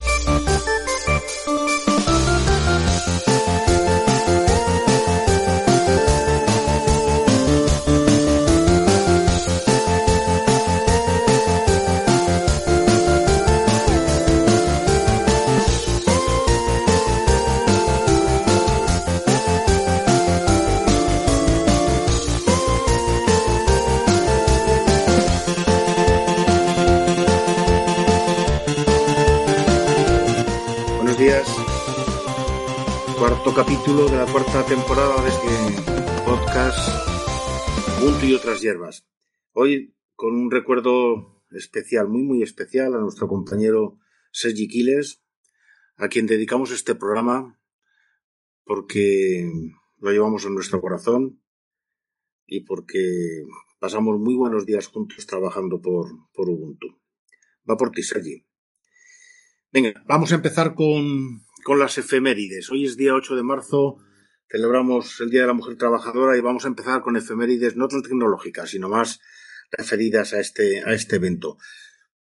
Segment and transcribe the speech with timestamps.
[0.00, 0.51] Buenos
[33.42, 36.78] Cuarto capítulo de la cuarta temporada de este podcast
[38.00, 39.04] Ubuntu y otras hierbas.
[39.50, 43.98] Hoy con un recuerdo especial, muy muy especial a nuestro compañero
[44.30, 45.24] Sergi Quiles,
[45.96, 47.58] a quien dedicamos este programa
[48.62, 49.50] porque
[49.98, 51.42] lo llevamos en nuestro corazón
[52.46, 53.42] y porque
[53.80, 56.96] pasamos muy buenos días juntos trabajando por, por Ubuntu.
[57.68, 58.46] Va por ti, Sergi.
[59.72, 62.70] Venga, vamos a empezar con, con las efemérides.
[62.70, 63.98] Hoy es día 8 de marzo,
[64.50, 68.02] celebramos el Día de la Mujer Trabajadora y vamos a empezar con efemérides no tan
[68.02, 69.20] tecnológicas, sino más
[69.70, 71.56] referidas a este, a este evento.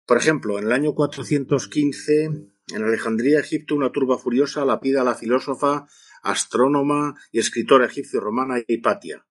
[0.06, 5.14] Por ejemplo, en el año 415, en Alejandría, Egipto, una turba furiosa lapida a la
[5.14, 5.86] filósofa,
[6.22, 9.26] astrónoma y escritora egipcio-romana Hipatia.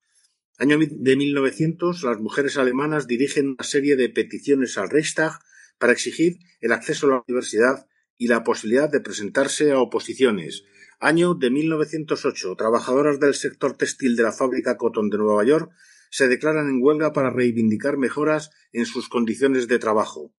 [0.58, 5.34] Año de 1900, las mujeres alemanas dirigen una serie de peticiones al Reichstag
[5.78, 10.64] para exigir el acceso a la universidad y la posibilidad de presentarse a oposiciones.
[11.00, 12.56] Año de 1908.
[12.56, 15.72] Trabajadoras del sector textil de la fábrica Cotton de Nueva York
[16.10, 20.34] se declaran en huelga para reivindicar mejoras en sus condiciones de trabajo.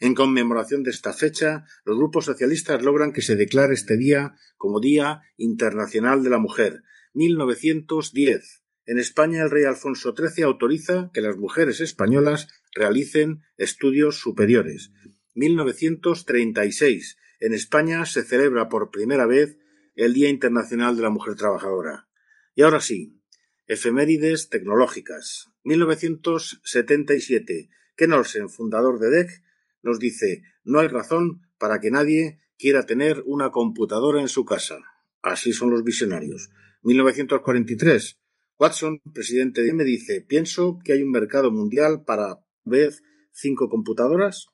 [0.00, 4.80] En conmemoración de esta fecha, los grupos socialistas logran que se declare este día como
[4.80, 6.82] Día Internacional de la Mujer.
[7.12, 8.62] 1910.
[8.86, 14.90] En España, el rey Alfonso XIII autoriza que las mujeres españolas realicen estudios superiores.
[15.34, 17.16] 1936.
[17.40, 19.58] En España se celebra por primera vez
[19.94, 22.08] el Día Internacional de la Mujer Trabajadora.
[22.54, 23.20] Y ahora sí,
[23.66, 25.50] efemérides tecnológicas.
[25.64, 27.70] 1977.
[27.96, 29.42] Ken Olsen, fundador de DEC,
[29.82, 34.78] nos dice, no hay razón para que nadie quiera tener una computadora en su casa.
[35.22, 36.50] Así son los visionarios.
[36.82, 38.18] 1943.
[38.58, 43.02] Watson, presidente de me dice, pienso que hay un mercado mundial para vez
[43.32, 44.48] cinco computadoras.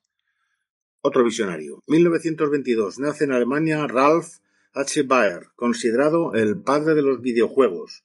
[1.08, 1.84] Otro visionario.
[1.86, 2.98] 1922.
[2.98, 4.26] Nace en Alemania Ralph
[4.72, 5.04] H.
[5.04, 8.04] Baer, considerado el padre de los videojuegos.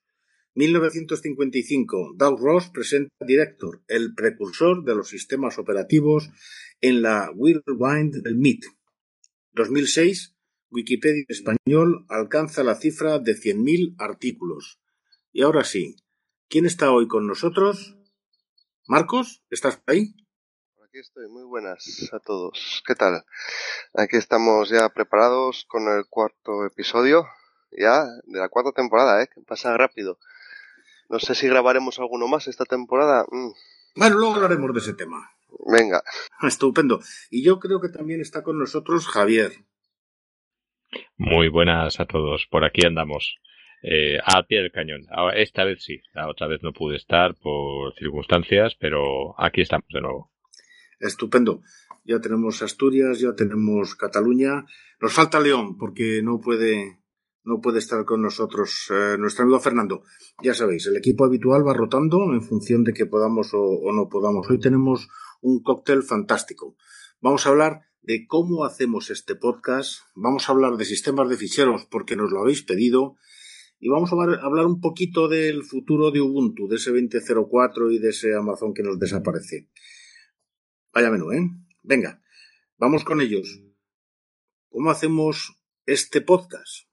[0.54, 2.14] 1955.
[2.16, 6.30] Doug Ross presenta Director, el precursor de los sistemas operativos
[6.80, 8.66] en la Whirlwind del MIT.
[9.54, 10.36] 2006.
[10.70, 14.80] Wikipedia en español alcanza la cifra de 100.000 artículos.
[15.32, 15.96] Y ahora sí,
[16.50, 17.98] ¿quién está hoy con nosotros?
[18.86, 20.14] Marcos, ¿estás ahí?
[20.92, 22.84] Aquí estoy, muy buenas a todos.
[22.86, 23.24] ¿Qué tal?
[23.94, 27.28] Aquí estamos ya preparados con el cuarto episodio,
[27.72, 29.30] ya de la cuarta temporada, ¿eh?
[29.34, 30.18] Que pasa rápido.
[31.08, 33.24] No sé si grabaremos alguno más esta temporada.
[33.32, 33.52] Mm.
[33.96, 35.32] Bueno, luego hablaremos de ese tema.
[35.66, 36.04] Venga.
[36.46, 37.00] Estupendo.
[37.30, 39.54] Y yo creo que también está con nosotros Javier.
[41.16, 42.48] Muy buenas a todos.
[42.52, 43.38] Por aquí andamos.
[43.82, 45.04] Eh, al pie del cañón.
[45.10, 46.02] Ahora, esta vez sí.
[46.12, 50.32] La otra vez no pude estar por circunstancias, pero aquí estamos de nuevo.
[51.02, 51.62] Estupendo.
[52.06, 54.66] Ya tenemos Asturias, ya tenemos Cataluña.
[55.02, 57.00] Nos falta León porque no puede
[57.44, 60.04] no puede estar con nosotros eh, nuestro amigo Fernando.
[60.44, 64.10] Ya sabéis, el equipo habitual va rotando en función de que podamos o, o no
[64.10, 64.48] podamos.
[64.50, 65.10] Hoy tenemos
[65.42, 66.76] un cóctel fantástico.
[67.20, 70.02] Vamos a hablar de cómo hacemos este podcast.
[70.16, 73.16] Vamos a hablar de sistemas de ficheros porque nos lo habéis pedido.
[73.80, 78.10] Y vamos a hablar un poquito del futuro de Ubuntu, de ese 2004 y de
[78.10, 79.70] ese Amazon que nos desaparece.
[80.94, 81.50] Vaya menú, ¿eh?
[81.84, 82.22] Venga,
[82.78, 83.62] vamos con ellos.
[84.70, 85.56] ¿Cómo hacemos
[85.86, 86.88] este podcast?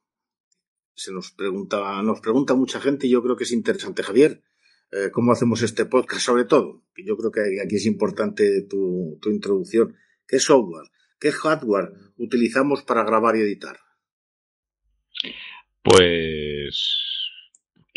[0.94, 4.44] Se nos pregunta, nos pregunta mucha gente y yo creo que es interesante, Javier.
[4.92, 6.84] Eh, ¿Cómo hacemos este podcast sobre todo?
[6.96, 9.96] Yo creo que aquí es importante tu, tu introducción.
[10.28, 13.80] ¿Qué software, qué hardware utilizamos para grabar y editar?
[15.82, 17.17] Pues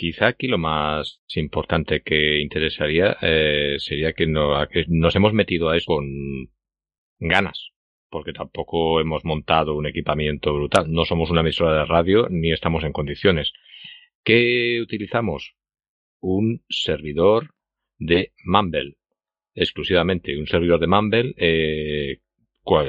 [0.02, 5.78] quizá aquí lo más importante que interesaría eh, sería que, no, nos hemos metido a
[5.78, 6.08] eso con
[7.20, 7.70] ganas.
[8.10, 10.92] porque tampoco hemos montado un equipamiento brutal.
[10.92, 13.54] No somos una emisora de radio ni estamos en condiciones.
[14.24, 15.54] ¿Qué utilizamos?
[16.20, 17.52] Un servidor
[18.00, 18.96] de Mumble,
[19.54, 21.34] exclusivamente un servidor de Mumble.
[21.38, 22.18] Eh,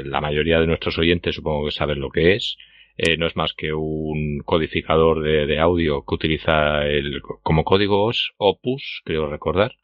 [0.05, 2.57] la mayoría de nuestros oyentes supongo que saben lo que es.
[2.97, 9.03] Eh, no es más que un codificador de, audio que utiliza el, como códigos Opus,
[9.05, 9.77] creo recordar.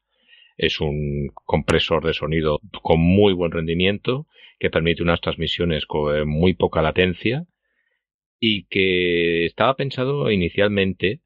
[0.56, 4.26] Es un compresor de sonido con muy buen rendimiento
[4.58, 7.46] que permite unas transmisiones con eh, muy poca latencia
[8.40, 11.20] y que estaba pensado inicialmente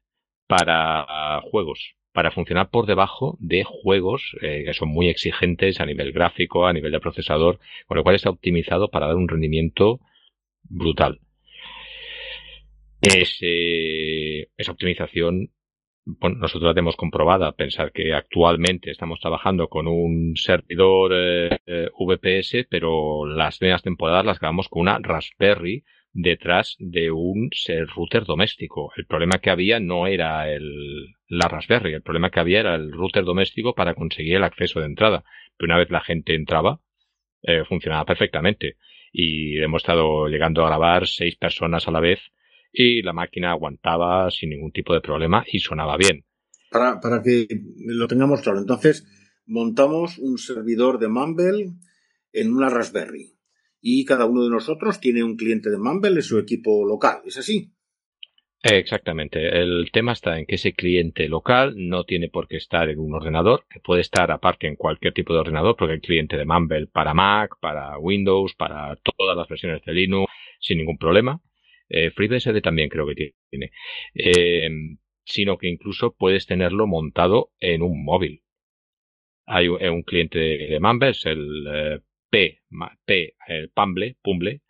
[0.47, 6.11] para juegos, para funcionar por debajo de juegos eh, que son muy exigentes a nivel
[6.11, 9.99] gráfico, a nivel de procesador, con lo cual está optimizado para dar un rendimiento
[10.63, 11.19] brutal.
[13.03, 15.49] Esa optimización
[16.05, 17.53] bueno, nosotros la tenemos comprobada.
[17.53, 24.25] Pensar que actualmente estamos trabajando con un servidor eh, eh, VPS, pero las primeras temporadas
[24.25, 27.49] las grabamos con una Raspberry detrás de un
[27.95, 28.91] router doméstico.
[28.97, 32.91] El problema que había no era el, la Raspberry, el problema que había era el
[32.91, 35.23] router doméstico para conseguir el acceso de entrada.
[35.57, 36.81] Pero una vez la gente entraba,
[37.43, 38.75] eh, funcionaba perfectamente.
[39.11, 42.19] Y hemos estado llegando a grabar seis personas a la vez
[42.73, 46.25] y la máquina aguantaba sin ningún tipo de problema y sonaba bien.
[46.71, 47.47] Para, para que
[47.85, 49.05] lo tengamos claro, entonces
[49.45, 51.73] montamos un servidor de Mumble
[52.31, 53.37] en una Raspberry
[53.79, 57.37] y cada uno de nosotros tiene un cliente de Mumble en su equipo local, ¿es
[57.37, 57.71] así?
[58.63, 59.61] Exactamente.
[59.61, 63.13] El tema está en que ese cliente local no tiene por qué estar en un
[63.13, 66.87] ordenador, que puede estar aparte en cualquier tipo de ordenador, porque hay cliente de Mumble
[66.87, 70.31] para Mac, para Windows, para todas las versiones de Linux,
[70.61, 71.41] sin ningún problema.
[71.93, 73.71] Eh, FreeBSD también creo que tiene.
[74.15, 74.69] Eh,
[75.23, 78.41] sino que incluso puedes tenerlo montado en un móvil.
[79.45, 81.99] Hay un, cliente de, Mumble, es el eh,
[82.29, 82.61] P,
[83.05, 84.61] P, el Pumble, Pumble,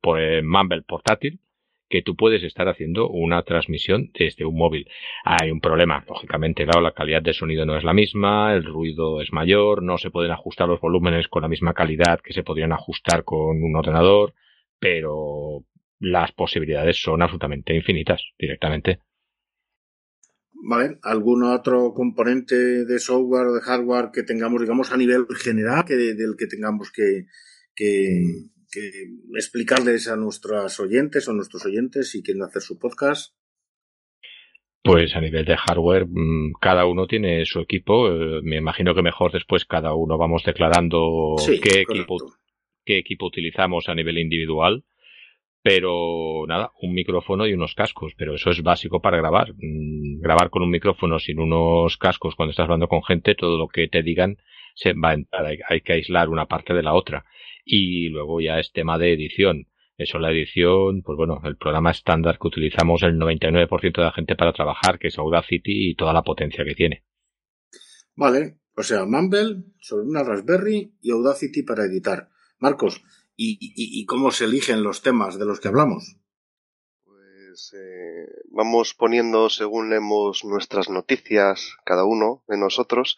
[0.00, 1.40] por Mumble portátil,
[1.88, 4.88] que tú puedes estar haciendo una transmisión desde un móvil.
[5.24, 9.20] Hay un problema, lógicamente, claro, la calidad de sonido no es la misma, el ruido
[9.20, 12.72] es mayor, no se pueden ajustar los volúmenes con la misma calidad que se podrían
[12.72, 14.34] ajustar con un ordenador,
[14.78, 15.64] pero
[16.00, 19.00] las posibilidades son absolutamente infinitas directamente.
[20.60, 25.84] Vale, ¿algún otro componente de software o de hardware que tengamos, digamos, a nivel general,
[25.86, 27.26] que del que tengamos que,
[27.74, 28.24] que,
[29.34, 33.34] explicarles a nuestros oyentes o nuestros oyentes si quieren hacer su podcast?
[34.82, 38.08] Pues a nivel de hardware, mm, cada uno tiene su equipo.
[38.08, 42.16] Eh, me imagino que mejor después cada uno vamos declarando qué, equipo,
[42.84, 44.84] qué equipo utilizamos a nivel individual
[45.62, 49.54] pero nada, un micrófono y unos cascos, pero eso es básico para grabar.
[49.54, 53.68] Mm, grabar con un micrófono sin unos cascos cuando estás hablando con gente, todo lo
[53.68, 54.38] que te digan
[54.74, 57.24] se va a entrar, hay, que aislar una parte de la otra.
[57.64, 59.66] Y luego ya es tema de edición.
[59.96, 64.36] Eso, la edición, pues bueno, el programa estándar que utilizamos el 99% de la gente
[64.36, 67.02] para trabajar, que es Audacity y toda la potencia que tiene.
[68.14, 72.28] Vale, o sea, Mumble sobre una Raspberry y Audacity para editar.
[72.60, 73.02] Marcos,
[73.40, 76.16] y, cómo se eligen los temas de los que hablamos?
[77.04, 83.16] Pues eh, vamos poniendo según leemos nuestras noticias, cada uno de nosotros,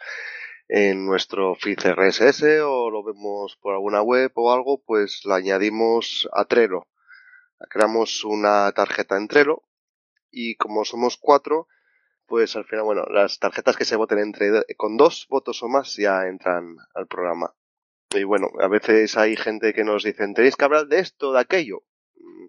[0.69, 6.28] en nuestro feed RSS o lo vemos por alguna web o algo, pues la añadimos
[6.32, 6.87] a Trello.
[7.70, 9.62] Creamos una tarjeta en Trello
[10.31, 11.67] y como somos cuatro,
[12.27, 15.96] pues al final, bueno, las tarjetas que se voten entre con dos votos o más
[15.96, 17.55] ya entran al programa.
[18.12, 21.40] Y bueno, a veces hay gente que nos dicen, tenéis que hablar de esto, de
[21.40, 21.84] aquello.
[22.17, 22.46] Mm,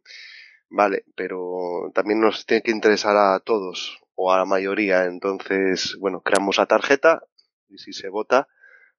[0.70, 5.06] vale, pero también nos tiene que interesar a todos o a la mayoría.
[5.06, 7.24] Entonces, bueno, creamos la tarjeta
[7.70, 8.48] y si se vota,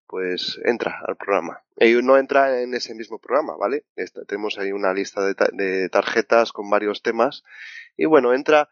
[0.07, 1.62] pues entra al programa.
[1.76, 3.85] Y no entra en ese mismo programa, ¿vale?
[4.28, 7.42] tenemos ahí una lista de tarjetas con varios temas
[7.97, 8.69] y bueno, entra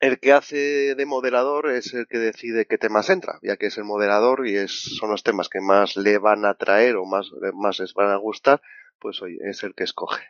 [0.00, 3.78] el que hace de moderador es el que decide qué temas entra, ya que es
[3.78, 7.30] el moderador y es, son los temas que más le van a traer o más,
[7.54, 8.60] más les van a gustar,
[8.98, 10.22] pues oye, es el que escoge.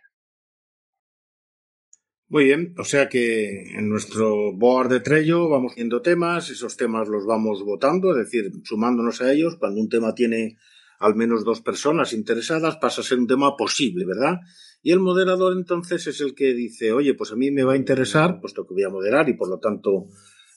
[2.29, 7.09] Muy bien, o sea que en nuestro board de Trello vamos viendo temas, esos temas
[7.09, 10.57] los vamos votando, es decir, sumándonos a ellos, cuando un tema tiene
[10.99, 14.41] al menos dos personas interesadas pasa a ser un tema posible, ¿verdad?
[14.83, 17.77] Y el moderador entonces es el que dice, oye, pues a mí me va a
[17.77, 20.07] interesar, puesto que voy a moderar y por lo tanto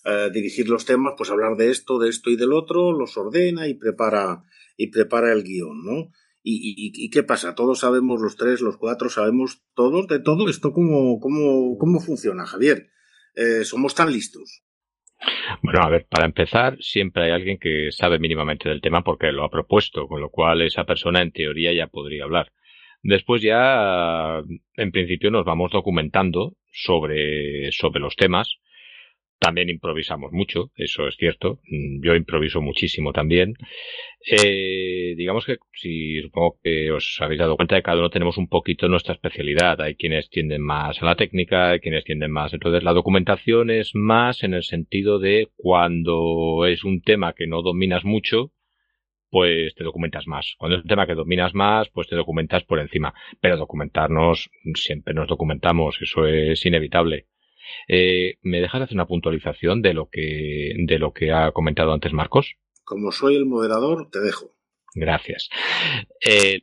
[0.06, 3.68] eh, dirigir los temas, pues hablar de esto, de esto y del otro, los ordena
[3.68, 4.44] y prepara,
[4.78, 6.12] y prepara el guion, ¿no?
[6.42, 7.54] ¿Y, y, qué pasa?
[7.54, 12.46] Todos sabemos, los tres, los cuatro, sabemos todos de todo esto, ¿cómo, cómo, cómo funciona,
[12.46, 12.90] Javier?
[13.36, 14.64] Eh, ¿Somos tan listos?
[15.62, 19.44] Bueno, a ver, para empezar, siempre hay alguien que sabe mínimamente del tema porque lo
[19.44, 22.52] ha propuesto, con lo cual esa persona en teoría ya podría hablar.
[23.02, 24.42] Después ya,
[24.76, 28.60] en principio, nos vamos documentando sobre, sobre los temas.
[29.40, 31.60] También improvisamos mucho, eso es cierto.
[31.70, 33.54] Mm, yo improviso muchísimo también.
[34.30, 38.50] Eh, digamos que si supongo que os habéis dado cuenta de cada uno tenemos un
[38.50, 39.80] poquito nuestra especialidad.
[39.82, 42.54] Hay quienes tienden más a la técnica, hay quienes tienden más.
[42.54, 47.62] Entonces la documentación es más en el sentido de cuando es un tema que no
[47.62, 48.52] dominas mucho,
[49.30, 50.56] pues te documentas más.
[50.58, 53.14] Cuando es un tema que dominas más, pues te documentas por encima.
[53.40, 57.28] Pero documentarnos, siempre nos documentamos, eso es inevitable.
[57.88, 62.14] Eh, ¿Me dejas hacer una puntualización de lo que, de lo que ha comentado antes
[62.14, 62.56] Marcos?
[62.84, 64.56] Como soy el moderador, te dejo.
[64.96, 65.50] Gracias.
[66.26, 66.60] Eh,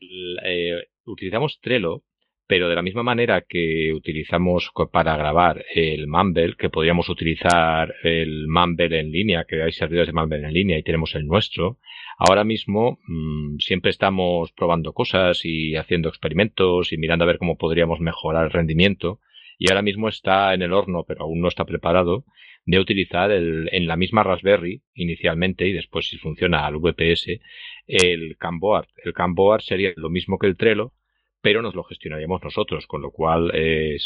[1.04, 2.02] utilizamos Trello,
[2.46, 8.46] pero de la misma manera que utilizamos para grabar el Mumble, que podríamos utilizar el
[8.48, 11.78] Mumble en línea, que hay servidores de Mumble en línea y tenemos el nuestro,
[12.18, 17.56] Ahora mismo mmm, siempre estamos probando cosas y haciendo experimentos y mirando a ver cómo
[17.56, 19.20] podríamos mejorar el rendimiento.
[19.58, 22.24] Y ahora mismo está en el horno, pero aún no está preparado,
[22.66, 27.40] de utilizar el, en la misma Raspberry inicialmente y después si funciona al VPS
[27.86, 28.88] el Camboard.
[29.04, 30.92] El Camboard sería lo mismo que el Trello,
[31.40, 33.96] pero nos lo gestionaríamos nosotros, con lo cual eh,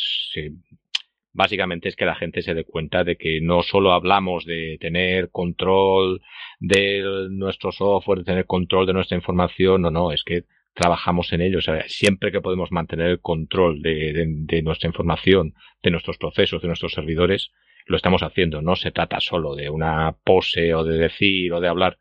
[1.32, 5.30] básicamente es que la gente se dé cuenta de que no solo hablamos de tener
[5.30, 6.22] control
[6.58, 10.44] de nuestro software, de tener control de nuestra información, no, no, es que
[10.74, 11.58] trabajamos en ello.
[11.58, 16.68] O sea, siempre que podemos mantener el control de, nuestra información, de nuestros procesos, de
[16.68, 17.50] nuestros servidores,
[17.86, 18.62] lo estamos haciendo.
[18.62, 21.98] No se trata solo de una pose o de decir o de hablar,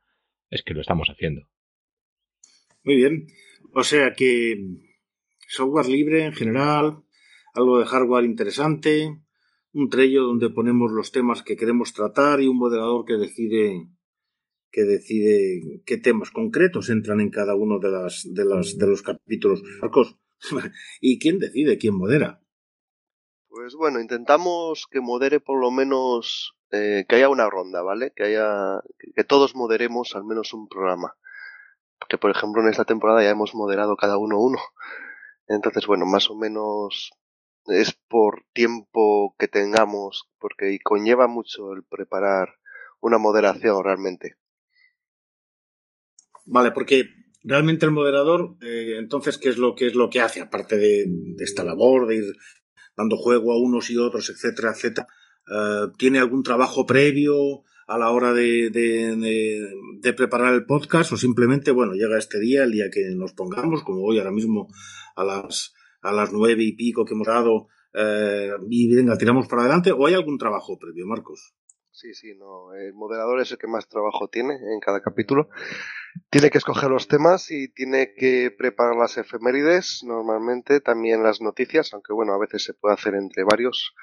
[0.49, 1.47] es que lo estamos haciendo.
[2.83, 3.27] Muy bien.
[3.73, 4.55] O sea que
[5.47, 7.03] software libre en general,
[7.53, 9.21] algo de hardware interesante,
[9.73, 13.87] un Trello donde ponemos los temas que queremos tratar y un moderador que decide
[14.71, 19.63] que decide qué temas concretos entran en cada uno de las de de los capítulos.
[19.81, 20.17] Marcos,
[21.01, 22.41] ¿y quién decide quién modera?
[23.47, 28.13] Pues bueno, intentamos que modere por lo menos eh, que haya una ronda, ¿vale?
[28.15, 28.81] Que haya
[29.15, 31.15] que todos moderemos al menos un programa.
[31.97, 34.59] Porque por ejemplo en esta temporada ya hemos moderado cada uno uno.
[35.47, 37.11] Entonces, bueno, más o menos
[37.69, 42.55] es por tiempo que tengamos, porque conlleva mucho el preparar
[42.99, 44.35] una moderación realmente.
[46.45, 47.05] Vale, porque
[47.43, 50.41] realmente el moderador, eh, entonces, ¿qué es lo que es lo que hace?
[50.41, 51.05] Aparte de,
[51.39, 52.35] esta labor, de ir
[52.97, 55.07] dando juego a unos y otros, etcétera, etcétera,
[55.47, 61.11] eh, ¿tiene algún trabajo previo a la hora de, de, preparar el podcast?
[61.11, 64.67] O simplemente, bueno, llega este día, el día que nos pongamos, como hoy ahora mismo
[65.15, 69.63] a las a las nueve y pico que hemos dado eh, y venga, tiramos para
[69.63, 71.53] adelante o hay algún trabajo previo, Marcos?
[71.91, 72.73] Sí, sí, no.
[72.73, 75.49] El moderador es el que más trabajo tiene en cada capítulo.
[76.29, 81.93] Tiene que escoger los temas y tiene que preparar las efemérides, normalmente también las noticias,
[81.93, 83.93] aunque bueno, a veces se puede hacer entre varios.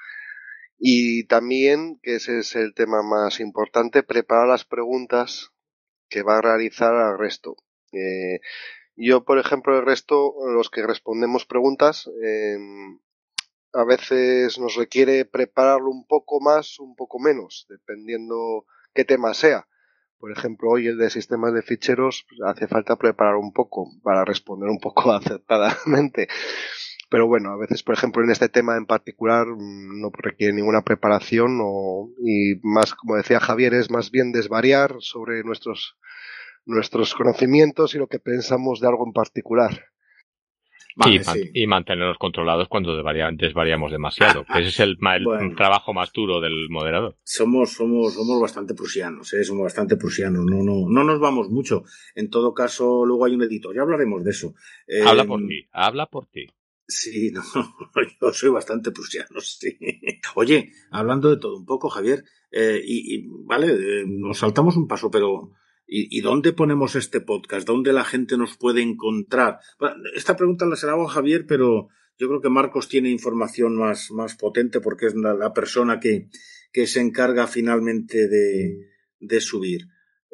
[0.77, 5.51] Y también, que ese es el tema más importante, preparar las preguntas
[6.09, 7.55] que va a realizar al resto.
[7.93, 8.41] Eh,
[8.97, 12.57] yo, por ejemplo, el resto, los que respondemos preguntas, eh,
[13.73, 19.67] a veces nos requiere prepararlo un poco más, un poco menos, dependiendo qué tema sea.
[20.19, 24.25] Por ejemplo, hoy el de sistemas de ficheros pues, hace falta preparar un poco para
[24.25, 26.27] responder un poco acertadamente.
[27.09, 30.81] Pero bueno, a veces, por ejemplo, en este tema en particular mm, no requiere ninguna
[30.81, 35.97] preparación o, y más, como decía Javier, es más bien desvariar sobre nuestros
[36.67, 39.85] nuestros conocimientos y lo que pensamos de algo en particular.
[40.95, 41.51] Vale, y, sí.
[41.53, 44.45] y, mantenernos controlados cuando desvariamos demasiado.
[44.49, 47.15] Ese es el, el bueno, trabajo más duro del moderador.
[47.23, 49.43] Somos, somos, somos bastante prusianos, ¿eh?
[49.43, 50.43] somos bastante prusianos.
[50.43, 51.83] No, no, no nos vamos mucho.
[52.15, 53.75] En todo caso, luego hay un editor.
[53.75, 54.55] Ya hablaremos de eso.
[54.87, 56.47] Eh, habla por ti, habla por ti.
[56.87, 57.43] Sí, no,
[58.19, 59.77] yo soy bastante prusiano, sí.
[60.35, 64.87] Oye, hablando de todo un poco, Javier, eh, y, y, vale, eh, nos saltamos un
[64.87, 65.51] paso, pero
[65.87, 67.65] ¿Y, ¿Y, dónde ponemos este podcast?
[67.65, 69.59] ¿Dónde la gente nos puede encontrar?
[70.13, 73.77] Esta pregunta la se la hago a Javier, pero yo creo que Marcos tiene información
[73.77, 76.27] más, más potente porque es la, persona que,
[76.73, 78.89] que, se encarga finalmente de,
[79.19, 79.83] de subir.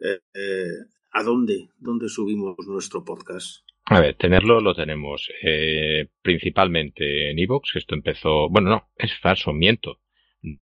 [0.02, 0.68] Eh, eh,
[1.12, 1.68] ¿A dónde?
[1.78, 3.64] ¿Dónde subimos nuestro podcast?
[3.86, 9.54] A ver, tenerlo lo tenemos eh, principalmente en Evox, esto empezó, bueno, no, es falso,
[9.54, 10.00] miento.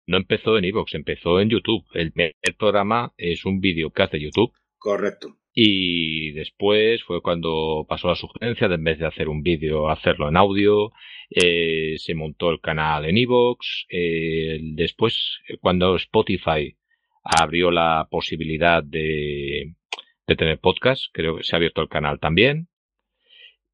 [0.06, 1.84] No empezó en Evox, empezó en YouTube.
[1.94, 5.36] El, el programa es un videocast de YouTube Correcto.
[5.52, 10.28] Y después fue cuando pasó la sugerencia de en vez de hacer un vídeo, hacerlo
[10.28, 10.92] en audio.
[11.30, 13.86] Eh, se montó el canal en Evox.
[13.90, 16.76] Eh, después, cuando Spotify
[17.24, 19.74] abrió la posibilidad de,
[20.28, 22.68] de tener podcast, creo que se ha abierto el canal también.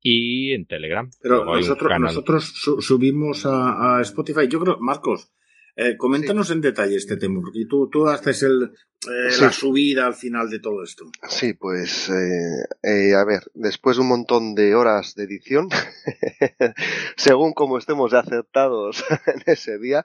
[0.01, 1.11] y en Telegram.
[1.23, 4.49] Pero nosotros, nosotros subimos a, Spotify.
[4.49, 5.35] Yo creo, Marcos,
[5.77, 8.73] eh, coméntanos en detalle este tema, porque tú, tú haces el,
[9.09, 11.05] eh, la subida al final de todo esto.
[11.29, 15.69] Sí, pues, eh, a ver, después de un montón de horas de edición,
[17.17, 20.05] según como estemos acertados en ese día,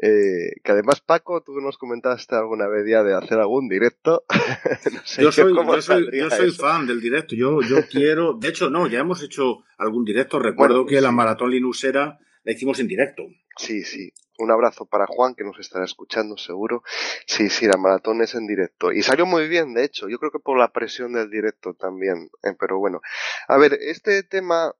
[0.00, 4.24] eh, que además, Paco, tú nos comentaste alguna vez ya de hacer algún directo.
[5.18, 7.34] yo soy, yo soy, fan del directo.
[7.34, 8.34] Yo, yo quiero.
[8.34, 10.38] De hecho, no, ya hemos hecho algún directo.
[10.38, 13.24] Recuerdo que la maratón Linusera la hicimos en directo.
[13.56, 14.12] Sí, sí.
[14.42, 16.82] Un abrazo para Juan, que nos estará escuchando seguro.
[17.26, 18.90] Sí, sí, la maratón es en directo.
[18.90, 20.08] Y salió muy bien, de hecho.
[20.08, 22.28] Yo creo que por la presión del directo también.
[22.42, 23.00] Eh, pero bueno.
[23.46, 24.74] A ver, este tema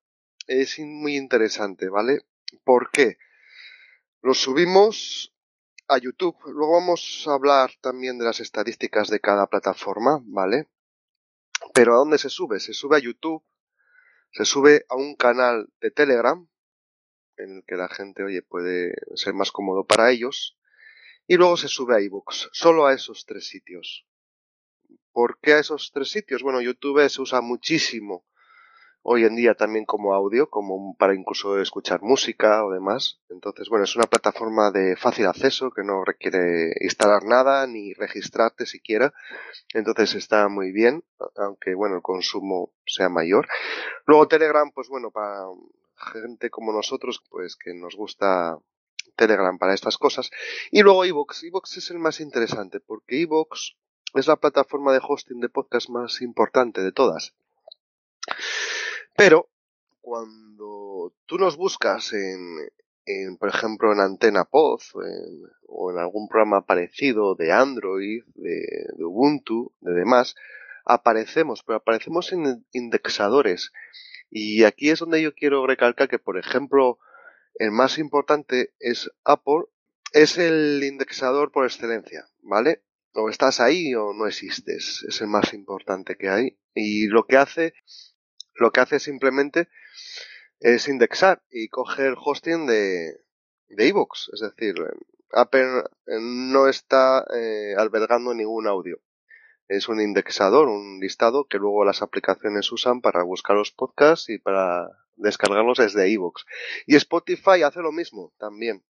[0.48, 2.22] es muy interesante, ¿vale?
[2.64, 3.18] ¿Por qué?
[4.20, 5.32] Lo subimos
[5.86, 6.36] a YouTube.
[6.46, 10.70] Luego vamos a hablar también de las estadísticas de cada plataforma, ¿vale?
[11.72, 12.58] Pero ¿a dónde se sube?
[12.58, 13.44] Se sube a YouTube,
[14.32, 16.48] se sube a un canal de Telegram,
[17.36, 20.58] en el que la gente, oye, puede ser más cómodo para ellos,
[21.26, 24.06] y luego se sube a iBooks, solo a esos tres sitios.
[25.12, 26.42] ¿Por qué a esos tres sitios?
[26.42, 28.24] Bueno, YouTube se usa muchísimo
[29.02, 33.20] hoy en día también como audio, como para incluso escuchar música o demás.
[33.28, 38.64] Entonces, bueno, es una plataforma de fácil acceso que no requiere instalar nada ni registrarte
[38.64, 39.12] siquiera.
[39.74, 41.04] Entonces está muy bien,
[41.36, 43.48] aunque bueno, el consumo sea mayor.
[44.06, 45.46] Luego Telegram, pues bueno, para
[46.02, 48.58] gente como nosotros, pues que nos gusta
[49.16, 50.30] Telegram para estas cosas.
[50.70, 51.44] Y luego Evox.
[51.44, 53.76] Evox es el más interesante porque Evox
[54.14, 57.34] es la plataforma de hosting de podcast más importante de todas.
[59.16, 59.48] Pero
[60.00, 62.58] cuando tú nos buscas en,
[63.06, 64.80] en por ejemplo, en Antena Pod
[65.66, 70.34] o en algún programa parecido de Android, de, de Ubuntu, de demás,
[70.84, 73.72] aparecemos, pero aparecemos en indexadores.
[74.34, 76.98] Y aquí es donde yo quiero recalcar que, por ejemplo,
[77.56, 79.64] el más importante es Apple,
[80.12, 82.82] es el indexador por excelencia, ¿vale?
[83.12, 86.58] O estás ahí o no existes, es el más importante que hay.
[86.74, 87.74] Y lo que hace
[88.54, 89.68] lo que hace simplemente
[90.60, 93.18] es indexar y coger hosting de
[93.68, 94.74] de iVoox, es decir,
[95.32, 98.98] Apple no está eh, albergando ningún audio.
[99.72, 104.36] Es un indexador, un listado que luego las aplicaciones usan para buscar los podcasts y
[104.36, 106.44] para descargarlos desde iVoox.
[106.86, 108.84] Y Spotify hace lo mismo también.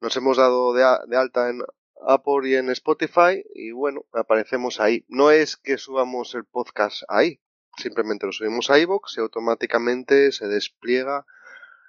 [0.00, 0.84] Nos hemos dado de,
[1.16, 1.62] alta en
[2.06, 5.04] Apple y en Spotify y bueno, aparecemos ahí.
[5.08, 7.40] No es que subamos el podcast ahí,
[7.76, 11.26] Simplemente lo subimos a iVoox y automáticamente se despliega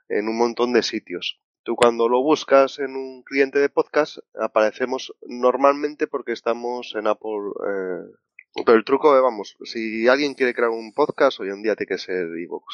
[0.09, 1.39] en un montón de sitios.
[1.63, 7.52] Tú cuando lo buscas en un cliente de podcast aparecemos normalmente porque estamos en Apple.
[7.67, 11.76] Eh, pero el truco, eh, vamos, si alguien quiere crear un podcast, hoy en día
[11.76, 12.65] tiene que ser iVoox.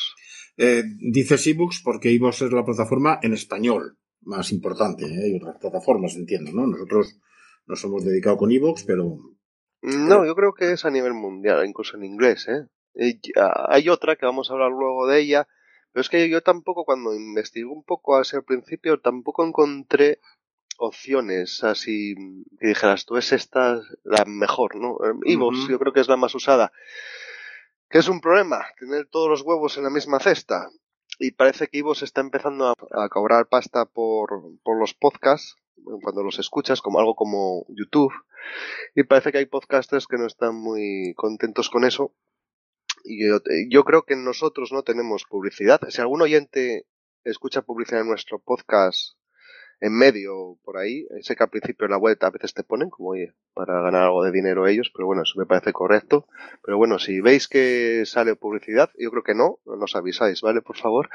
[0.58, 5.06] Eh, dices iVoox porque iVoox es la plataforma en español más importante.
[5.06, 5.26] ¿eh?
[5.26, 6.67] Hay otras plataformas, entiendo, ¿no?
[6.67, 7.19] Nosotros
[7.65, 9.17] nos hemos dedicado con iVoox, pero...
[9.82, 12.67] No, yo creo que es a nivel mundial, incluso en inglés, ¿eh?
[13.00, 13.19] Eh,
[13.69, 15.47] hay otra que vamos a hablar luego de ella,
[15.97, 20.19] pero es que yo tampoco cuando investigué un poco hacia el principio tampoco encontré
[20.77, 22.13] opciones así
[22.60, 24.99] que dijeras tú es esta la mejor, ¿no?
[25.23, 26.71] Ivos eh, yo creo que es la más usada.
[27.89, 30.69] Que es un problema tener todos los huevos en la misma cesta.
[31.17, 34.29] Y parece que Ivos está empezando a, cobrar pasta por,
[34.62, 35.55] por los podcasts
[36.03, 38.13] cuando los escuchas como algo como YouTube
[38.93, 42.13] y parece que hay podcasters que no están muy contentos con eso
[43.08, 43.39] yo,
[43.70, 45.80] yo creo que nosotros no tenemos publicidad.
[45.89, 46.86] Si algún oyente
[47.24, 49.17] escucha publicidad en nuestro podcast
[49.80, 52.89] en medio por ahí, sé que al principio en la web a veces te ponen
[52.89, 56.28] como oye, para ganar algo de dinero ellos, pero bueno, eso me parece correcto.
[56.63, 60.62] Pero bueno, si veis que sale publicidad, yo creo que no, nos avisáis, ¿vale?
[60.62, 61.10] Por favor.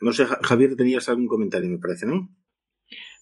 [0.00, 2.28] No sé, Javier, tenías algún comentario, me parece, ¿no?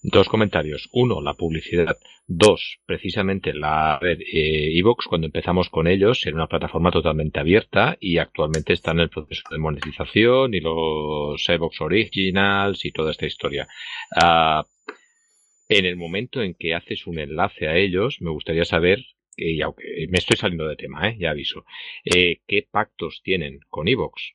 [0.04, 0.88] Dos comentarios.
[0.92, 1.96] Uno, la publicidad.
[2.26, 7.96] Dos, precisamente la red eh, Evox, cuando empezamos con ellos, era una plataforma totalmente abierta
[8.00, 13.26] y actualmente está en el proceso de monetización y los Evox Originals y toda esta
[13.26, 13.68] historia.
[14.20, 14.66] Ah,
[15.68, 19.04] en el momento en que haces un enlace a ellos, me gustaría saber,
[19.36, 21.16] y aunque me estoy saliendo de tema, ¿eh?
[21.18, 21.64] ya aviso,
[22.04, 24.32] eh, qué pactos tienen con Evox,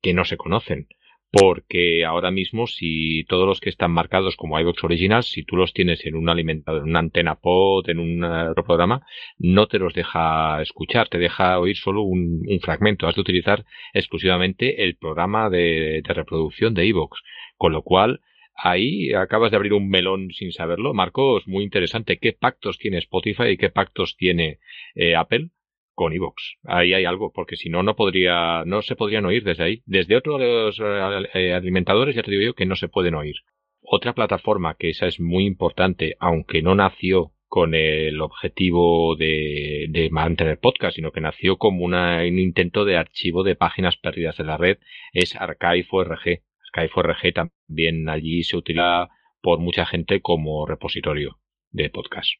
[0.00, 0.88] que no se conocen
[1.30, 5.72] porque ahora mismo si todos los que están marcados como iVoox Originals, si tú los
[5.74, 9.02] tienes en un alimentador, en una antena pod, en un programa,
[9.38, 13.06] no te los deja escuchar, te deja oír solo un, fragmento.
[13.06, 17.20] Has de utilizar exclusivamente el programa de, reproducción de iVoox,
[17.56, 18.20] con lo cual
[18.54, 20.94] ahí acabas de abrir un melón sin saberlo.
[20.94, 22.18] Marcos, muy interesante.
[22.18, 24.58] ¿Qué pactos tiene Spotify y qué pactos tiene
[24.94, 25.50] eh, Apple
[25.98, 26.58] con Evox.
[26.62, 29.82] Ahí hay algo, porque si no, no podría, no se podrían oír desde ahí.
[29.84, 33.34] Desde otros eh, alimentadores ya te digo yo que no se pueden oír.
[33.80, 40.60] Otra plataforma que esa es muy importante, aunque no nació con el objetivo de, mantener
[40.60, 44.56] podcast, sino que nació como una, un intento de archivo de páginas perdidas de la
[44.56, 44.78] red,
[45.12, 46.42] es Archive.org.
[46.72, 49.08] Archive.org también allí se utiliza
[49.40, 51.40] por mucha gente como repositorio
[51.72, 52.30] de podcast.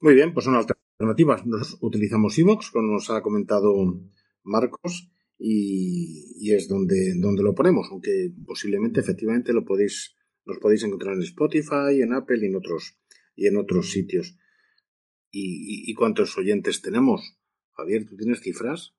[0.00, 0.54] Muy bien, pues son
[0.98, 1.46] alternativas.
[1.46, 3.74] Nosotros utilizamos Evox, como nos ha comentado
[4.42, 11.14] Marcos, y, es donde, donde lo ponemos, aunque posiblemente efectivamente lo podéis, los podéis encontrar
[11.14, 12.96] en Spotify, en Apple y en otros,
[13.34, 14.36] y en otros sitios.
[15.36, 17.36] ¿Y, cuántos oyentes tenemos?
[17.72, 18.94] Javier, ¿tú tienes cifras?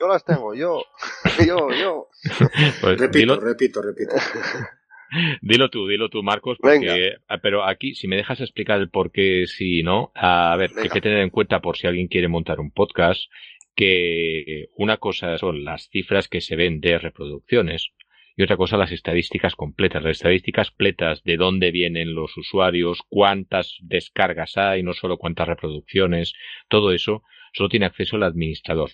[0.00, 0.82] Yo las tengo, yo,
[1.46, 2.08] yo, yo.
[2.80, 4.14] Pues repito, repito, repito.
[5.40, 9.12] Dilo tú, dilo tú, Marcos, porque, ah, pero aquí, si me dejas explicar el por
[9.12, 12.60] qué sí no, a ver, hay que tener en cuenta por si alguien quiere montar
[12.60, 13.30] un podcast,
[13.74, 17.92] que una cosa son las cifras que se ven de reproducciones
[18.36, 23.76] y otra cosa las estadísticas completas, las estadísticas completas de dónde vienen los usuarios, cuántas
[23.80, 26.34] descargas hay, no solo cuántas reproducciones,
[26.68, 28.90] todo eso solo tiene acceso el administrador.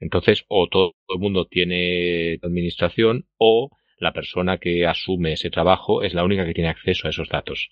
[0.00, 6.14] Entonces, o todo el mundo tiene administración o la persona que asume ese trabajo es
[6.14, 7.70] la única que tiene acceso a esos datos.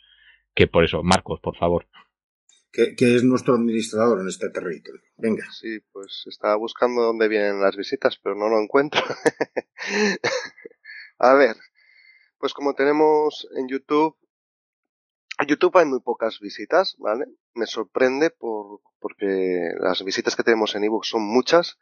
[0.55, 1.87] Que por eso, Marcos, por favor.
[2.73, 5.01] Que, es nuestro administrador en este territorio.
[5.17, 5.47] Venga.
[5.51, 9.01] Sí, pues estaba buscando dónde vienen las visitas, pero no lo encuentro.
[11.19, 11.57] a ver,
[12.39, 14.17] pues como tenemos en YouTube,
[15.39, 17.27] en YouTube hay muy pocas visitas, ¿vale?
[17.55, 21.79] Me sorprende por, porque las visitas que tenemos en ebook son muchas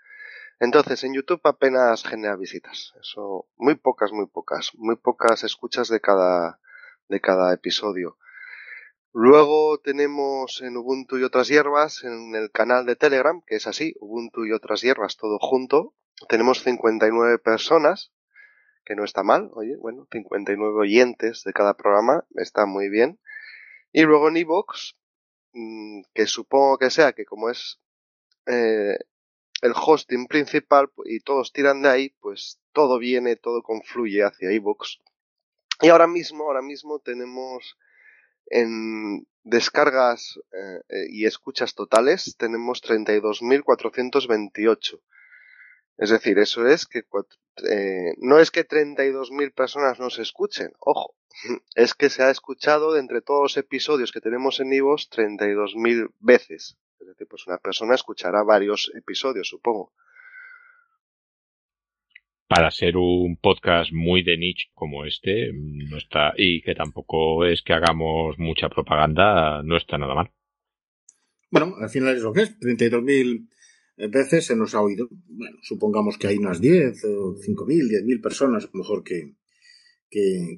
[0.61, 2.95] entonces, en YouTube apenas genera visitas.
[3.01, 4.71] Eso, muy pocas, muy pocas.
[4.75, 6.61] Muy pocas escuchas de cada,
[7.09, 8.19] de cada episodio.
[9.13, 13.95] Luego tenemos en Ubuntu y otras hierbas, en el canal de Telegram, que es así,
[14.01, 15.95] Ubuntu y otras hierbas, todo junto.
[16.29, 18.13] Tenemos 59 personas,
[18.85, 23.21] que no está mal, oye, bueno, 59 oyentes de cada programa, está muy bien.
[23.93, 24.95] Y luego en iVoox,
[25.53, 27.81] mm, que supongo que sea que como es
[28.47, 28.99] eh,
[29.65, 34.99] el hosting principal y todos tiran de ahí, pues todo viene, todo confluye hacia iVoox.
[35.81, 37.79] Y ahora mismo, ahora mismo tenemos
[38.47, 45.01] en descargas eh, eh, y escuchas totales, tenemos 32.428.
[45.97, 47.07] Es decir, eso es que
[47.67, 51.15] eh, no es que 32.000 personas nos escuchen, ojo,
[51.75, 56.11] es que se ha escuchado de entre todos los episodios que tenemos en iVoox 32.000
[56.21, 56.77] veces.
[57.05, 59.93] Es decir, pues una persona escuchará varios episodios, supongo.
[62.49, 67.61] Para ser un podcast muy de niche como este, no está, y que tampoco es
[67.61, 70.31] que hagamos mucha propaganda, no está nada mal.
[71.51, 73.49] Bueno, al final es lo que es, 32.000
[74.11, 75.09] veces se nos ha oído.
[75.11, 79.35] Bueno, supongamos que hay unas 10 o 5.000, 10.000 personas, mejor que,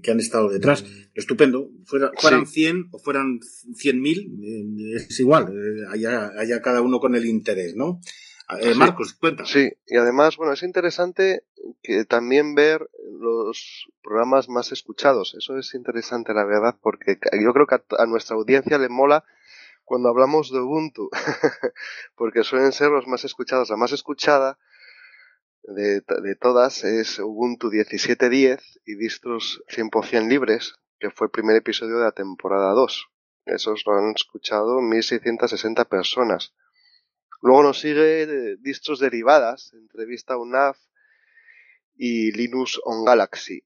[0.03, 0.85] que, han estado detrás.
[1.15, 1.71] Estupendo.
[1.85, 5.49] Fuera, fueran 100 o fueran 100.000, eh, es igual.
[5.49, 8.01] Eh, haya, cada uno con el interés, ¿no?
[8.61, 9.45] Eh, Marcos, cuenta.
[9.45, 11.43] Sí, y además, bueno, es interesante
[11.83, 12.89] que también ver
[13.19, 15.35] los programas más escuchados.
[15.37, 19.25] Eso es interesante, la verdad, porque yo creo que a nuestra audiencia le mola
[19.85, 21.09] cuando hablamos de Ubuntu,
[22.15, 23.71] porque suelen ser los más escuchados.
[23.71, 24.59] La más escuchada
[25.67, 32.05] de, todas es Ubuntu 17.10 y distros 100% libres, que fue el primer episodio de
[32.05, 33.09] la temporada 2.
[33.47, 36.55] Esos lo han escuchado 1.660 personas.
[37.43, 40.79] Luego nos sigue distros derivadas, entrevista UNAF
[41.95, 43.65] y Linux on Galaxy.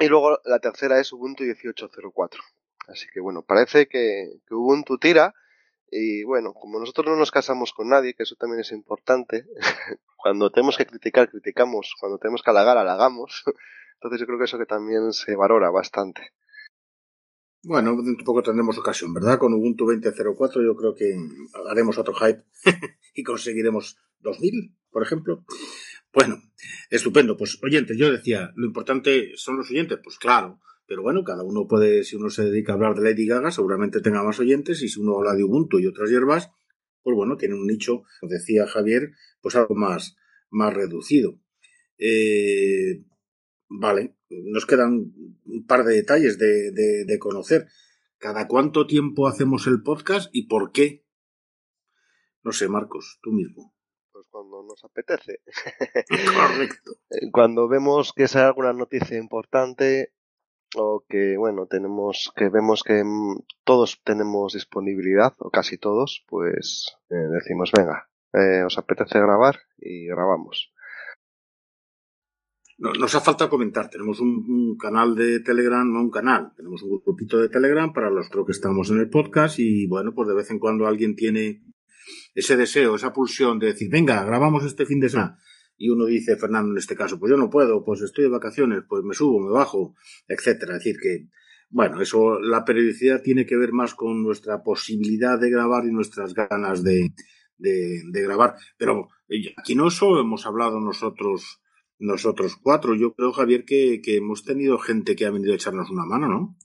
[0.00, 2.38] Y luego la tercera es Ubuntu 18.04.
[2.88, 5.34] Así que bueno, parece que Ubuntu tira
[5.90, 9.46] y bueno, como nosotros no nos casamos con nadie, que eso también es importante,
[10.16, 13.44] cuando tenemos que criticar, criticamos, cuando tenemos que halagar, halagamos.
[13.94, 16.32] Entonces yo creo que eso que también se valora bastante.
[17.62, 19.38] Bueno, un poco tendremos ocasión, ¿verdad?
[19.38, 21.16] Con Ubuntu 20.04 yo creo que
[21.70, 22.44] haremos otro hype
[23.14, 25.44] y conseguiremos 2000, por ejemplo.
[26.12, 26.42] Bueno,
[26.90, 27.36] estupendo.
[27.36, 29.98] Pues oyentes, yo decía, lo importante son los oyentes.
[30.02, 33.26] Pues claro, pero bueno, cada uno puede, si uno se dedica a hablar de Lady
[33.26, 36.50] Gaga, seguramente tenga más oyentes, y si uno habla de Ubuntu y otras hierbas,
[37.02, 40.16] pues bueno, tiene un nicho, como decía Javier, pues algo más,
[40.50, 41.38] más reducido.
[41.98, 43.04] Eh,
[43.68, 45.12] vale, nos quedan
[45.44, 47.66] un par de detalles de, de, conocer.
[48.18, 51.04] ¿Cada cuánto tiempo hacemos el podcast y por qué?
[52.42, 53.74] No sé, Marcos, tú mismo.
[54.12, 55.40] Pues cuando nos apetece.
[56.08, 56.92] Correcto.
[57.32, 60.13] Cuando vemos que sale alguna noticia importante,
[60.76, 66.96] o que bueno tenemos que vemos que mm, todos tenemos disponibilidad o casi todos pues
[67.10, 70.72] eh, decimos venga eh, os apetece grabar y grabamos.
[72.78, 73.88] Nos ha falta comentar.
[73.88, 78.28] Tenemos un, canal de Telegram no un canal tenemos un grupito de Telegram para los
[78.28, 81.62] creo que estamos en el podcast y bueno pues de vez en cuando alguien tiene
[82.34, 85.38] ese deseo esa pulsión de decir venga grabamos este fin de semana
[85.76, 88.84] y uno dice, Fernando en este caso, pues yo no puedo, pues estoy de vacaciones,
[88.88, 89.94] pues me subo, me bajo,
[90.28, 90.76] etcétera.
[90.76, 91.28] Es decir, que,
[91.70, 96.34] bueno, eso, la periodicidad tiene que ver más con nuestra posibilidad de grabar y nuestras
[96.34, 97.12] ganas de,
[97.58, 98.54] de, grabar.
[98.76, 99.08] Pero
[99.56, 101.60] aquí no solo hemos hablado nosotros,
[101.98, 102.94] nosotros cuatro.
[102.94, 106.28] Yo creo, Javier, que, que hemos tenido gente que ha venido a echarnos una mano,
[106.28, 106.56] ¿no?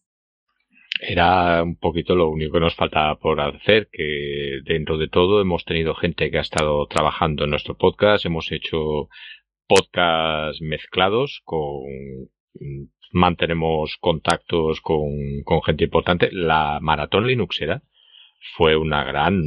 [1.00, 5.66] Era un poquito lo único que nos faltaba por hacer, que dentro de todo hemos
[5.66, 9.10] tenido gente que ha estado trabajando en nuestro podcast, hemos hecho
[9.68, 11.84] podcasts mezclados con
[13.12, 16.30] mantenemos contactos con, con gente importante.
[16.32, 17.82] La maratón Linuxera
[18.56, 19.42] fue una gran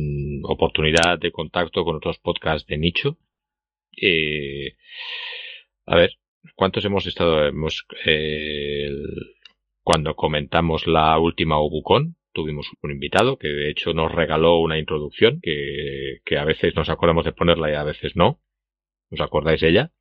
[0.44, 3.18] oportunidad de contacto con otros podcasts de nicho.
[3.96, 4.76] Eh,
[5.86, 6.12] a ver,
[6.54, 7.46] ¿cuántos hemos estado?
[7.46, 8.90] Hemos, eh,
[9.82, 15.40] cuando comentamos la última Obucon, tuvimos un invitado que de hecho nos regaló una introducción
[15.42, 18.40] que, que a veces nos acordamos de ponerla y a veces no.
[19.10, 19.92] ¿Os acordáis de ella?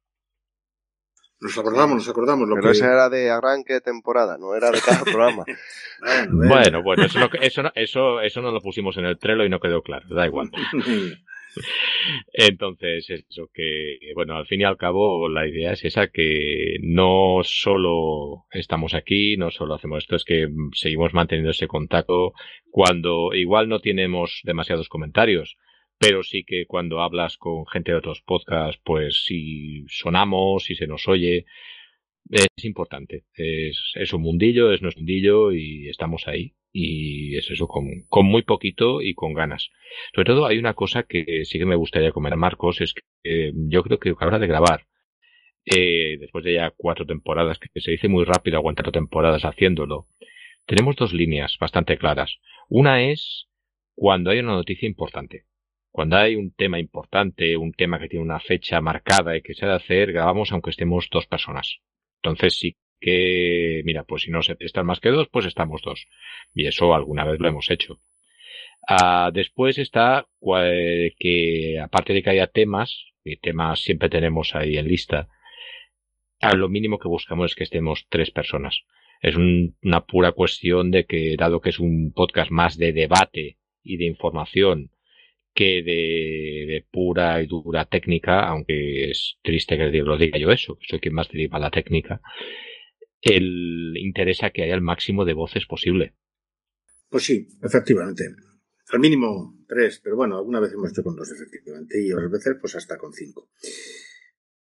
[1.42, 2.48] Nos acordamos, nos acordamos.
[2.48, 2.72] Lo Pero que...
[2.72, 5.44] esa era de arranque de temporada, no era de cada programa.
[6.30, 9.60] bueno, bueno, eso, no, eso, eso, eso no lo pusimos en el trelo y no
[9.60, 10.52] quedó claro, da igual.
[12.34, 17.40] Entonces, eso que, bueno, al fin y al cabo, la idea es esa que no
[17.44, 22.34] solo estamos aquí, no solo hacemos esto, es que seguimos manteniendo ese contacto
[22.70, 25.58] cuando igual no tenemos demasiados comentarios,
[25.98, 30.88] pero sí que cuando hablas con gente de otros podcasts, pues si sonamos, si se
[30.88, 31.46] nos oye,
[32.30, 33.26] es importante.
[33.34, 38.44] Es, un mundillo, es nuestro mundillo y estamos ahí y es eso, con, con, muy
[38.44, 39.70] poquito y con ganas.
[40.16, 43.52] Sobre todo hay una cosa que sí que me gustaría comentar, Marcos, es que eh,
[43.54, 44.88] yo creo que a la hora de grabar,
[45.66, 50.08] eh, después de ya cuatro temporadas, que se dice muy rápido aguantar temporadas haciéndolo,
[50.66, 52.38] tenemos dos líneas bastante claras.
[52.70, 53.50] Una es
[53.96, 55.46] cuando hay una noticia importante.
[55.92, 59.66] Cuando hay un tema importante, un tema que tiene una fecha marcada y que se
[59.66, 61.82] ha de hacer, grabamos aunque estemos dos personas.
[62.24, 66.08] Entonces sí que, mira, pues si no se están más que dos, pues estamos dos.
[66.54, 68.00] Y eso alguna vez lo hemos hecho.
[68.88, 74.88] Ah, después está que, aparte de que haya temas, y temas siempre tenemos ahí en
[74.88, 75.30] lista,
[76.40, 78.84] a lo mínimo que buscamos es que estemos tres personas.
[79.22, 83.98] Es una pura cuestión de que, dado que es un podcast más de debate y
[83.98, 84.92] de información
[85.54, 91.00] que de, pura y dura técnica, aunque es triste que lo diga yo eso, soy
[91.00, 92.22] quien más deriva la técnica,
[93.22, 96.16] el interesa que haya el máximo de voces posible.
[97.10, 98.24] Pues sí, efectivamente.
[98.92, 102.58] Al mínimo tres, pero bueno, alguna vez hemos hecho con dos, efectivamente, y otras veces
[102.60, 103.50] pues hasta con cinco.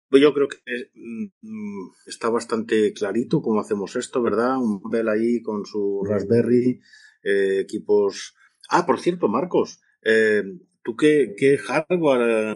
[0.10, 0.58] Pues yo creo que
[0.96, 4.58] mm, está bastante clarito cómo hacemos esto, ¿verdad?
[4.58, 6.80] Un Bell ahí con su Raspberry,
[7.24, 8.36] eh, equipos...
[8.70, 10.44] Ah, por cierto, Marcos, eh,
[10.88, 12.56] ¿tú qué, hardware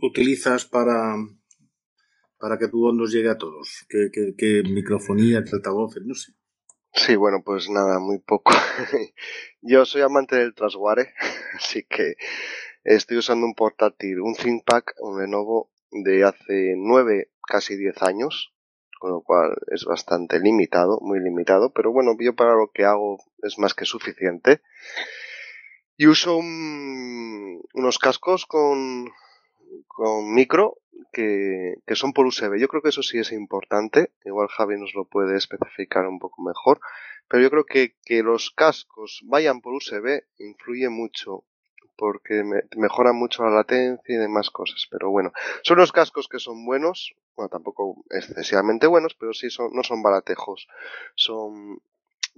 [0.00, 1.16] utilizas para,
[2.38, 3.84] para que tu nos llegue a todos?
[3.88, 6.04] ¿Qué, qué, qué microfonía, qué altavoces?
[6.92, 8.52] Sí, bueno, pues nada, muy poco.
[9.60, 11.14] Yo soy amante del trasguare,
[11.56, 12.14] así que
[12.84, 18.54] estoy usando un portátil, un ThinkPad, un Lenovo de hace nueve, casi diez años,
[19.00, 23.18] con lo cual es bastante limitado, muy limitado, pero bueno, yo para lo que hago
[23.42, 24.60] es más que suficiente.
[25.96, 29.10] Y uso unos cascos con,
[29.86, 30.76] con micro
[31.12, 32.58] que, que, son por USB.
[32.58, 34.12] Yo creo que eso sí es importante.
[34.24, 36.80] Igual Javi nos lo puede especificar un poco mejor.
[37.28, 41.44] Pero yo creo que, que los cascos vayan por USB influye mucho
[41.96, 44.86] porque me, mejora mucho la latencia y demás cosas.
[44.90, 45.32] Pero bueno,
[45.62, 50.02] son los cascos que son buenos, bueno, tampoco excesivamente buenos, pero sí son, no son
[50.02, 50.68] baratejos.
[51.14, 51.80] Son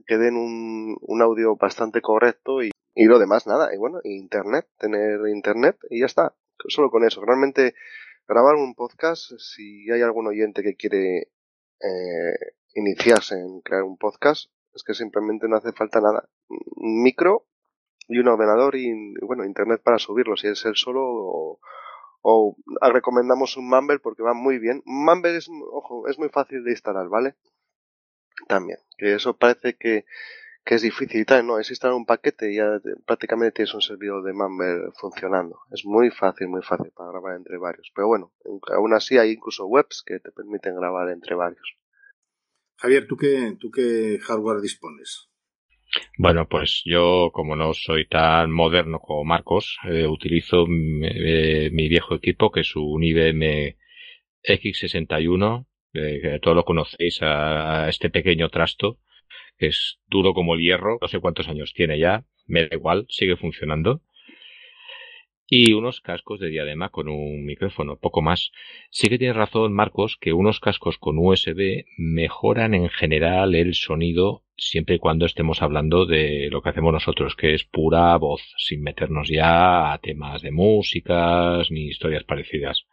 [0.06, 3.72] que den un, un audio bastante correcto y, y lo demás nada.
[3.72, 6.34] Y bueno, internet, tener internet y ya está.
[6.66, 7.24] Solo con eso.
[7.24, 7.76] Realmente
[8.26, 11.30] grabar un podcast, si hay algún oyente que quiere
[11.80, 12.38] eh,
[12.74, 16.28] iniciarse en crear un podcast, es que simplemente no hace falta nada.
[16.48, 17.46] Un micro
[18.08, 21.60] y un ordenador y, bueno, internet para subirlo, si es el solo o,
[22.22, 24.82] o recomendamos un Mumble porque va muy bien.
[24.84, 27.36] Mumble es, ojo, es muy fácil de instalar, ¿vale?
[28.48, 30.04] También, que eso parece que
[30.68, 33.80] que es difícil y tal, no, es instalar un paquete y ya prácticamente tienes un
[33.80, 35.60] servidor de Mumble funcionando.
[35.72, 37.90] Es muy fácil, muy fácil para grabar entre varios.
[37.94, 38.34] Pero bueno,
[38.76, 41.74] aún así hay incluso webs que te permiten grabar entre varios.
[42.76, 45.30] Javier, ¿tú qué, ¿tú qué hardware dispones?
[46.18, 51.00] Bueno, pues yo, como no soy tan moderno como Marcos, eh, utilizo mi,
[51.70, 53.74] mi, viejo equipo, que es un IBM
[54.44, 58.98] X61, eh, todos lo conocéis a, este pequeño trasto,
[59.58, 63.36] es duro como el hierro, no sé cuántos años tiene ya, me da igual, sigue
[63.36, 64.00] funcionando.
[65.50, 68.52] Y unos cascos de diadema con un micrófono, poco más.
[68.90, 74.44] Sí que tiene razón, Marcos, que unos cascos con USB mejoran en general el sonido
[74.58, 78.82] siempre y cuando estemos hablando de lo que hacemos nosotros, que es pura voz, sin
[78.82, 82.84] meternos ya a temas de músicas ni historias parecidas.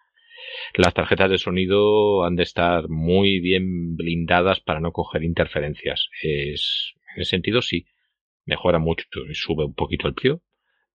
[0.73, 6.09] Las tarjetas de sonido han de estar muy bien blindadas para no coger interferencias.
[6.21, 7.85] Es, en ese sentido sí,
[8.45, 10.41] mejora mucho sube un poquito el precio,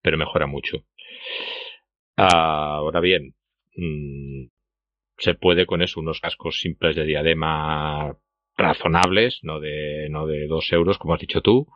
[0.03, 0.85] pero mejora mucho.
[2.17, 3.35] Ahora bien,
[3.77, 4.47] mmm,
[5.19, 8.17] se puede con eso unos cascos simples de diadema
[8.57, 11.67] razonables, no de, no de dos euros, como has dicho tú,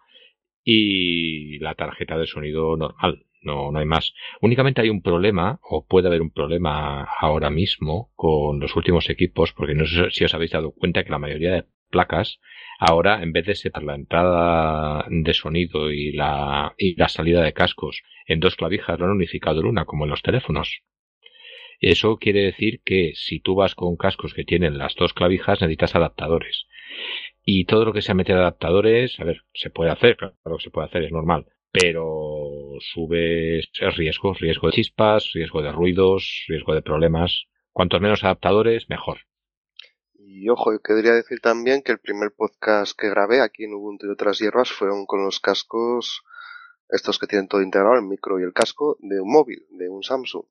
[0.63, 3.25] y la tarjeta de sonido normal.
[3.45, 4.15] No, no hay más.
[4.41, 9.53] Únicamente hay un problema, o puede haber un problema ahora mismo con los últimos equipos,
[9.53, 12.41] porque no sé si os habéis dado cuenta que la mayoría de placas
[12.79, 17.53] ahora, en vez de separar la entrada de sonido y la, y la salida de
[17.53, 20.83] cascos en dos clavijas, lo han unificado en una, como en los teléfonos.
[21.81, 25.95] Eso quiere decir que si tú vas con cascos que tienen las dos clavijas, necesitas
[25.95, 26.67] adaptadores.
[27.45, 30.71] Y todo lo que sea meter adaptadores, a ver, se puede hacer, claro que se
[30.71, 31.45] puede hacer, es normal.
[31.79, 33.61] Pero sube
[33.97, 37.47] riesgos, riesgo de chispas, riesgo de ruidos, riesgo de problemas.
[37.73, 39.19] Cuantos menos adaptadores, mejor.
[40.15, 44.07] Y ojo, yo quería decir también que el primer podcast que grabé aquí en Ubuntu
[44.07, 46.23] y otras hierbas fueron con los cascos,
[46.89, 50.05] estos que tienen todo integrado, el micro y el casco, de un móvil, de un
[50.05, 50.47] Samsung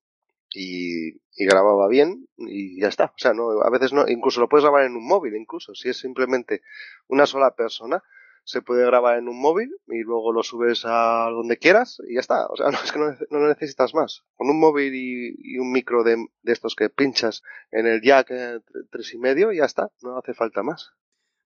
[0.53, 3.05] y, grababa bien y ya está.
[3.05, 5.89] O sea, no, a veces no, incluso lo puedes grabar en un móvil, incluso si
[5.89, 6.61] es simplemente
[7.07, 8.03] una sola persona,
[8.43, 12.19] se puede grabar en un móvil y luego lo subes a donde quieras y ya
[12.19, 12.47] está.
[12.47, 14.23] O sea, no es que no, no necesitas más.
[14.35, 18.59] Con un móvil y, un micro de, de, estos que pinchas en el jack eh,
[18.91, 19.89] tres y medio ya está.
[20.01, 20.91] No hace falta más.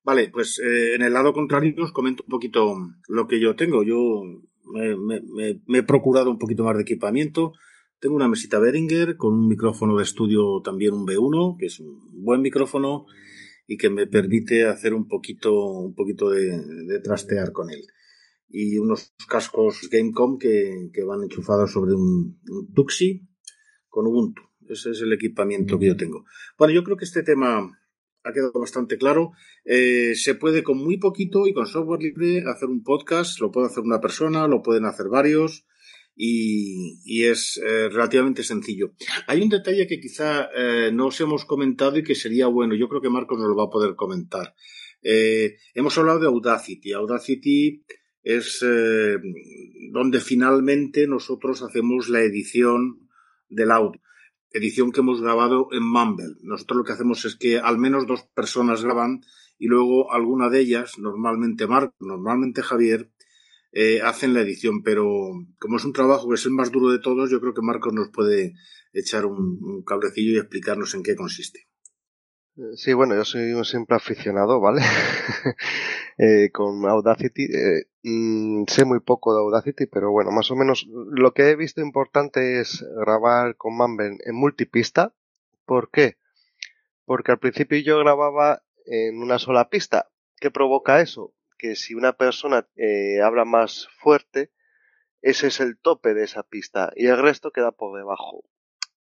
[0.04, 2.76] Vale, pues eh, en el lado contrario os comento un poquito
[3.08, 3.84] lo que yo tengo.
[3.84, 4.24] Yo
[4.64, 5.22] me, me,
[5.66, 7.54] me he procurado un poquito más de equipamiento
[8.00, 12.24] tengo una mesita Behringer con un micrófono de estudio también un B1, que es un
[12.24, 13.08] buen micrófono
[13.68, 17.86] y que me permite hacer un poquito, un poquito de, trastear con él.
[18.48, 22.40] Y unos cascos Gamecom que, que van enchufados sobre un,
[22.74, 23.28] Tuxi
[23.90, 24.42] con Ubuntu.
[24.70, 26.26] Ese es el equipamiento que yo tengo.
[26.58, 27.78] Bueno, yo creo que este tema
[28.24, 29.32] ha quedado bastante claro.
[29.66, 33.40] Eh, se puede con muy poquito y con software libre hacer un podcast.
[33.42, 35.66] Lo puede hacer una persona, lo pueden hacer varios
[36.20, 38.94] y, es eh, relativamente sencillo.
[39.28, 42.90] Hay un detalle que quizá eh, no os hemos comentado y que sería bueno, yo
[42.90, 44.56] creo que Marcos nos lo va a poder comentar.
[45.04, 46.92] Eh, hemos hablado de Audacity.
[46.94, 47.84] Audacity
[48.24, 48.66] es
[49.92, 53.08] donde finalmente nosotros hacemos la edición
[53.48, 54.02] del audio.
[54.52, 56.36] Edición que hemos grabado en Mumble.
[56.42, 59.22] Nosotros lo que hacemos es que al menos dos personas graban
[59.60, 63.12] y luego alguna de ellas, normalmente Marcos, normalmente Javier,
[63.72, 65.06] eh, hacen la edición, pero
[65.60, 67.94] como es un trabajo que es el más duro de todos, yo creo que Marcos
[67.94, 68.54] nos puede
[68.94, 71.68] echar un, cablecillo y explicarnos en qué consiste.
[72.58, 74.82] Eh, sí, bueno, yo soy un simple aficionado, ¿vale?
[76.18, 77.44] eh, con Audacity.
[77.44, 81.56] Eh, mm, sé muy poco de Audacity, pero bueno, más o menos lo que he
[81.56, 85.14] visto importante es grabar con Mumble en multipista.
[85.66, 86.18] ¿Por qué?
[87.06, 90.10] Porque al principio yo grababa en una sola pista.
[90.40, 91.34] ¿Qué provoca eso?
[91.58, 94.52] Que si una persona eh, habla más fuerte,
[95.22, 98.44] ese es el tope de esa pista y el resto queda por debajo.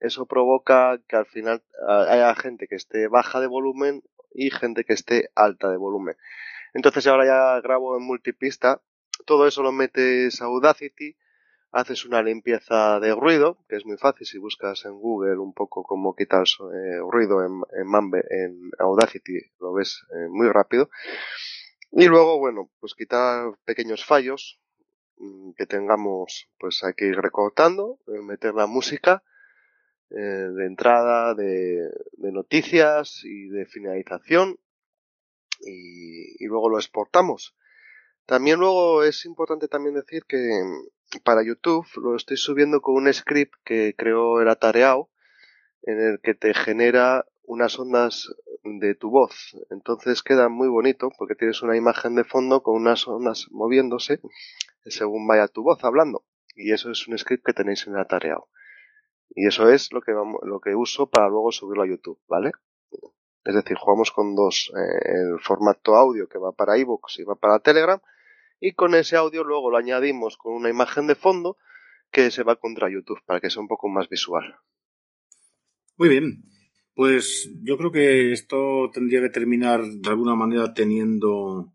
[0.00, 4.02] Eso provoca que al final haya gente que esté baja de volumen
[4.34, 6.16] y gente que esté alta de volumen.
[6.74, 8.82] Entonces ahora ya grabo en multipista,
[9.24, 11.16] todo eso lo metes a Audacity,
[11.72, 15.82] haces una limpieza de ruido, que es muy fácil si buscas en Google un poco
[15.82, 20.90] cómo quitar eh, ruido en, en, en Audacity, lo ves eh, muy rápido.
[21.98, 24.60] Y luego, bueno, pues quitar pequeños fallos
[25.16, 29.22] mm, que tengamos, pues hay que ir recortando, eh, meter la música
[30.10, 31.88] eh, de entrada, de,
[32.18, 34.58] noticias y de finalización
[35.60, 37.56] y, luego lo exportamos.
[38.26, 43.10] También luego es importante también decir que mm, para YouTube lo estoy subiendo con un
[43.10, 45.08] script que creo el atareado
[45.84, 48.28] en el que te genera unas ondas
[48.78, 49.56] de tu voz.
[49.70, 54.20] Entonces queda muy bonito porque tienes una imagen de fondo con unas ondas moviéndose
[54.84, 56.24] según vaya tu voz hablando.
[56.54, 58.48] Y eso es un script que tenéis en el atareado.
[59.30, 62.52] Y eso es lo que, vamos, lo que uso para luego subirlo a YouTube, ¿vale?
[63.44, 67.36] Es decir, jugamos con dos, eh, el formato audio que va para iVoox y va
[67.36, 68.00] para Telegram,
[68.58, 71.58] y con ese audio luego lo añadimos con una imagen de fondo
[72.10, 74.56] que se va contra YouTube para que sea un poco más visual.
[75.96, 76.55] Muy bien.
[76.96, 81.74] Pues yo creo que esto tendría que terminar de alguna manera teniendo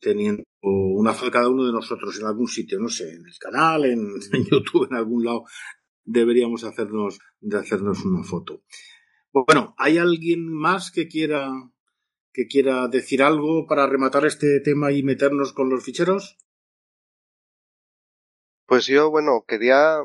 [0.00, 3.84] teniendo una foto cada uno de nosotros en algún sitio, no sé, en el canal,
[3.92, 4.18] en,
[4.50, 5.44] YouTube, en algún lado,
[6.04, 8.62] deberíamos hacernos, de hacernos una foto.
[9.30, 11.50] Bueno, ¿hay alguien más que quiera,
[12.32, 16.38] que quiera decir algo para rematar este tema y meternos con los ficheros?
[18.64, 19.98] Pues yo, bueno, quería.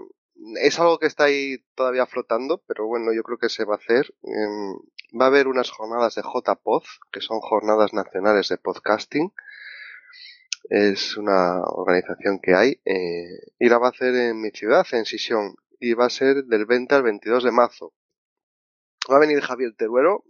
[0.62, 3.78] Es algo que está ahí todavía flotando, pero bueno, yo creo que se va a
[3.78, 4.14] hacer.
[4.24, 4.74] Em,
[5.20, 9.32] va a haber unas jornadas de JPod, que son jornadas nacionales de podcasting.
[10.70, 12.82] Es una organización que hay.
[12.86, 15.56] Eh, y la va a hacer en mi ciudad, en Sisión.
[15.80, 17.94] Y va a ser del 20 al 22 de marzo.
[19.12, 20.24] Va a venir Javier Teruero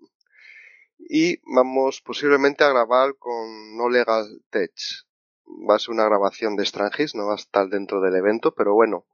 [0.97, 4.71] y vamos posiblemente a grabar con No Legal Tech.
[5.69, 8.73] Va a ser una grabación de Strangis, no va a estar dentro del evento, pero
[8.73, 9.05] bueno,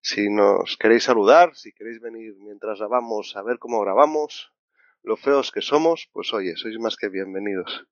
[0.00, 4.52] si nos queréis saludar, si queréis venir mientras grabamos a ver cómo grabamos,
[5.02, 7.86] lo feos que somos, pues oye, sois más que bienvenidos.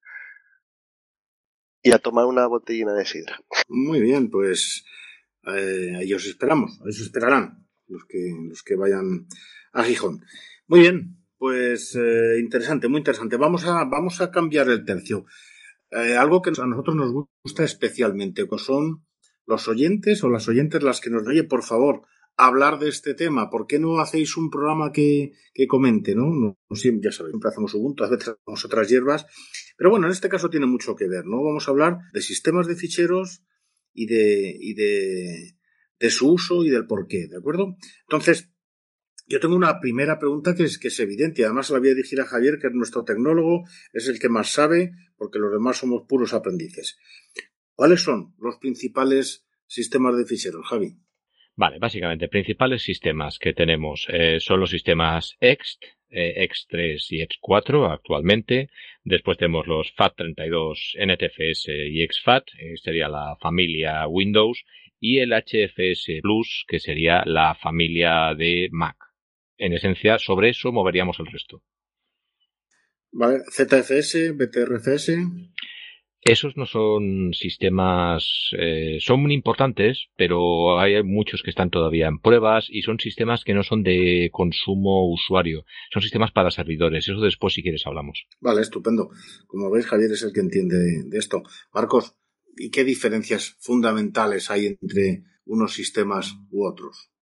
[1.83, 3.41] Y a tomar una botellina de sidra.
[3.69, 4.85] Muy bien, pues
[5.47, 9.27] eh, ahí os esperamos, ahí os esperarán los que, los que vayan
[9.73, 10.25] a Gijón.
[10.67, 13.37] Muy bien, pues eh, interesante, muy interesante.
[13.37, 15.25] Vamos a, vamos a cambiar el tercio.
[15.91, 19.08] Eh, algo que a nosotros nos gusta especialmente, que son
[19.49, 22.03] los oyentes o las oyentes las que nos oye, por favor,
[22.37, 23.51] hablar de este tema.
[23.51, 26.57] ¿Por qué no hacéis un programa que, que comente, no?
[26.71, 26.77] ya
[27.11, 29.27] sabéis, siempre hacemos Ubuntu, a veces hacemos otras hierbas.
[29.77, 31.43] Pero bueno, en este caso tiene mucho que ver, ¿no?
[31.43, 33.43] Vamos a hablar de sistemas de ficheros
[33.95, 35.57] y de, y de,
[35.99, 37.77] de su uso y del porqué, ¿de acuerdo?
[38.03, 38.51] Entonces,
[39.27, 42.21] yo tengo una primera pregunta que es, que es evidente además la voy a dirigir
[42.21, 46.05] a Javier, que es nuestro tecnólogo, es el que más sabe, porque los demás somos
[46.07, 46.99] puros aprendices.
[47.79, 50.97] ¿Cuáles son los principales sistemas de ficheros, Javi?
[51.55, 57.93] Vale, básicamente, principales sistemas que tenemos eh, son los sistemas EXT, eh, X3 y X4
[57.93, 58.71] actualmente.
[59.05, 64.65] Después tenemos los FAT32, NTFS y XFAT, eh, sería la familia Windows,
[64.99, 68.97] y el HFS Plus, que sería la familia de Mac
[69.57, 71.63] en esencia, sobre eso moveríamos el resto.
[73.13, 75.11] Vale, ZFS, BTRFS.
[76.21, 82.19] Esos no son sistemas, eh, son muy importantes, pero hay muchos que están todavía en
[82.19, 87.09] pruebas y son sistemas que no son de consumo usuario, son sistemas para servidores.
[87.09, 88.27] Eso después, si quieres, hablamos.
[88.41, 89.11] Vale, estupendo.
[89.47, 91.43] Como veis, Javier es el que entiende de esto.
[91.73, 92.17] Marcos,
[92.57, 97.13] ¿y qué diferencias fundamentales hay entre unos sistemas u otros?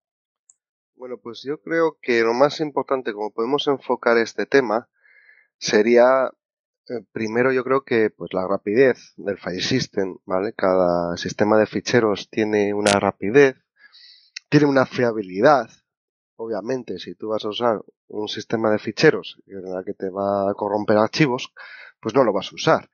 [0.94, 4.88] Bueno, pues yo creo que lo más importante, como podemos enfocar este tema,
[5.58, 6.30] sería
[6.88, 10.52] eh, primero yo creo que pues la rapidez del file system, ¿vale?
[10.52, 13.56] Cada sistema de ficheros tiene una rapidez,
[14.48, 15.68] tiene una fiabilidad.
[16.36, 20.50] Obviamente, si tú vas a usar un sistema de ficheros en la que te va
[20.50, 21.52] a corromper archivos,
[22.00, 22.90] pues no lo vas a usar.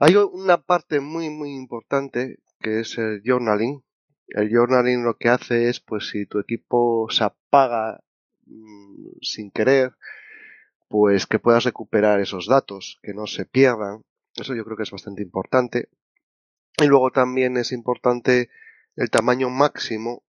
[0.00, 3.82] Hay una parte muy muy importante que es el journaling,
[4.28, 8.02] el journaling lo que hace es, pues si tu equipo se apaga
[8.46, 9.92] mm, sin querer,
[10.88, 14.02] pues que puedas recuperar esos datos, que no se pierdan.
[14.34, 15.88] Eso yo creo que es bastante importante.
[16.78, 18.50] Y luego también es importante
[18.96, 20.22] el tamaño máximo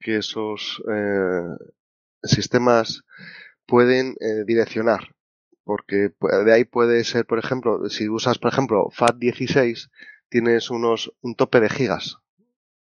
[0.00, 1.56] que esos eh,
[2.22, 3.04] sistemas
[3.66, 5.14] pueden eh, direccionar.
[5.64, 6.12] Porque
[6.44, 9.90] de ahí puede ser, por ejemplo, si usas, por ejemplo, FAT16,
[10.30, 12.18] tienes unos, un tope de gigas.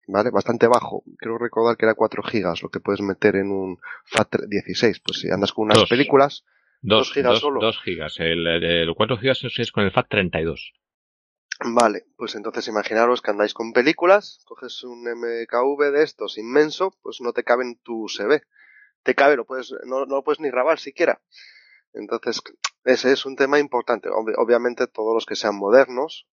[0.08, 0.30] ¿vale?
[0.30, 1.04] Bastante bajo.
[1.18, 5.00] Creo recordar que era 4 gigas lo que puedes meter en un FAT 16.
[5.00, 6.44] Pues si andas con unas películas,
[6.80, 7.60] 2 gigas solo.
[7.60, 8.20] 2 gigas.
[8.20, 10.72] El, el, 4 gigas es con el FAT 32.
[11.64, 17.20] Vale, pues entonces imaginaros que andáis con películas, coges un MKV de estos inmenso, pues
[17.20, 18.42] no te cabe en tu USB.
[19.02, 21.20] Te cabe, lo puedes, no, no lo puedes ni grabar siquiera.
[21.92, 22.42] Entonces,
[22.84, 24.08] ese es un tema importante.
[24.08, 26.28] obviamente todos los que sean modernos,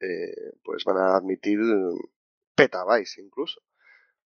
[0.00, 1.58] eh, pues van a admitir
[2.54, 3.60] petabytes incluso.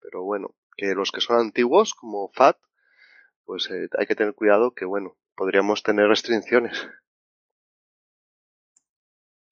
[0.01, 2.59] Pero bueno, que los que son antiguos, como FAT,
[3.45, 6.89] pues eh, hay que tener cuidado que, bueno, podríamos tener restricciones.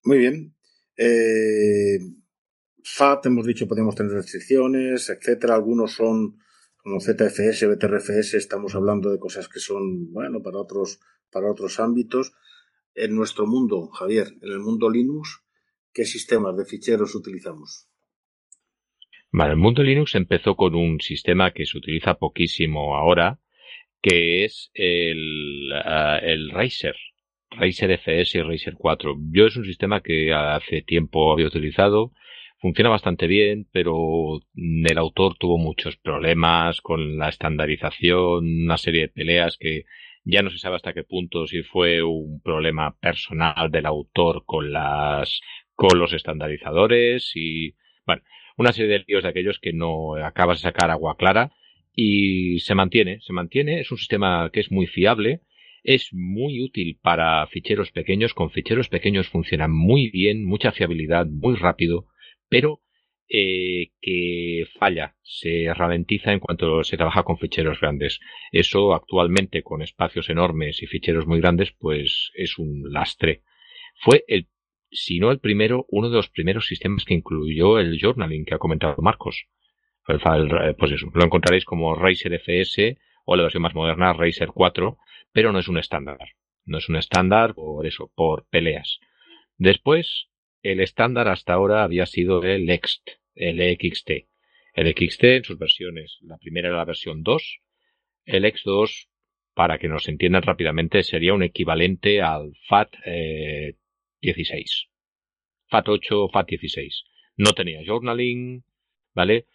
[0.03, 0.55] Muy bien.
[0.97, 1.99] Eh,
[2.83, 5.55] FAT, hemos dicho, podemos tener restricciones, etcétera.
[5.55, 6.37] Algunos son
[6.77, 10.99] como ZFS, BTRFS, estamos hablando de cosas que son, bueno, para otros,
[11.31, 12.33] para otros ámbitos.
[12.93, 15.43] En nuestro mundo, Javier, en el mundo Linux,
[15.91, 17.89] ¿qué sistemas de ficheros utilizamos?
[19.31, 23.39] Vale, el mundo Linux empezó con un sistema que se utiliza poquísimo ahora,
[24.05, 26.95] que es el, uh, el Razer.
[27.49, 29.15] Razer FS y Razer 4.
[29.31, 32.11] Yo es un sistema que hace tiempo había utilizado.
[32.59, 39.09] Funciona bastante bien, pero el autor tuvo muchos problemas con la estandarización, una serie de
[39.09, 39.85] peleas que
[40.23, 44.71] ya no se sabe hasta qué punto si fue un problema personal del autor con
[44.71, 45.41] las
[45.73, 47.75] con los estandarizadores y
[48.05, 48.21] bueno,
[48.57, 51.51] una serie de líos de aquellos que no acabas de sacar agua clara
[51.95, 55.41] y se mantiene, se mantiene, es un sistema que es muy fiable,
[55.83, 61.55] es muy útil para ficheros pequeños, con ficheros pequeños funciona muy bien, mucha fiabilidad, muy
[61.55, 62.07] rápido,
[62.49, 62.81] pero
[63.27, 68.19] eh, que falla, se ralentiza en cuanto se trabaja con ficheros grandes.
[68.51, 73.41] Eso actualmente con espacios enormes y ficheros muy grandes, pues es un lastre.
[73.95, 74.47] Fue el,
[74.91, 78.59] si no el primero, uno de los primeros sistemas que incluyó el journaling que ha
[78.59, 79.47] comentado Marcos.
[80.07, 84.97] Eh, pues eso, lo encontraréis como Razer FS o la versión más moderna Razer 4,
[85.31, 86.17] pero no es un estándar.
[86.65, 88.99] No es un estándar por eso, por peleas.
[89.57, 90.27] Después,
[90.61, 94.27] el estándar hasta ahora había sido el Next, el XT.
[94.73, 96.17] El XT en sus versiones.
[96.21, 97.61] La primera era la versión 2.
[98.25, 99.07] El X2,
[99.53, 102.95] para que nos entiendan rápidamente, sería un equivalente al FAT
[104.21, 104.87] 16.
[105.67, 107.03] FAT 8, FAT 16.
[107.37, 108.65] No tenía journaling,
[109.13, 109.45] ¿vale?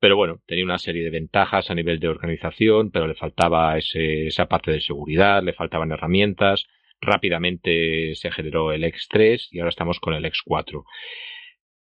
[0.00, 4.46] Pero bueno, tenía una serie de ventajas a nivel de organización, pero le faltaba esa
[4.46, 6.66] parte de seguridad, le faltaban herramientas.
[7.02, 10.84] Rápidamente se generó el X3 y ahora estamos con el X4.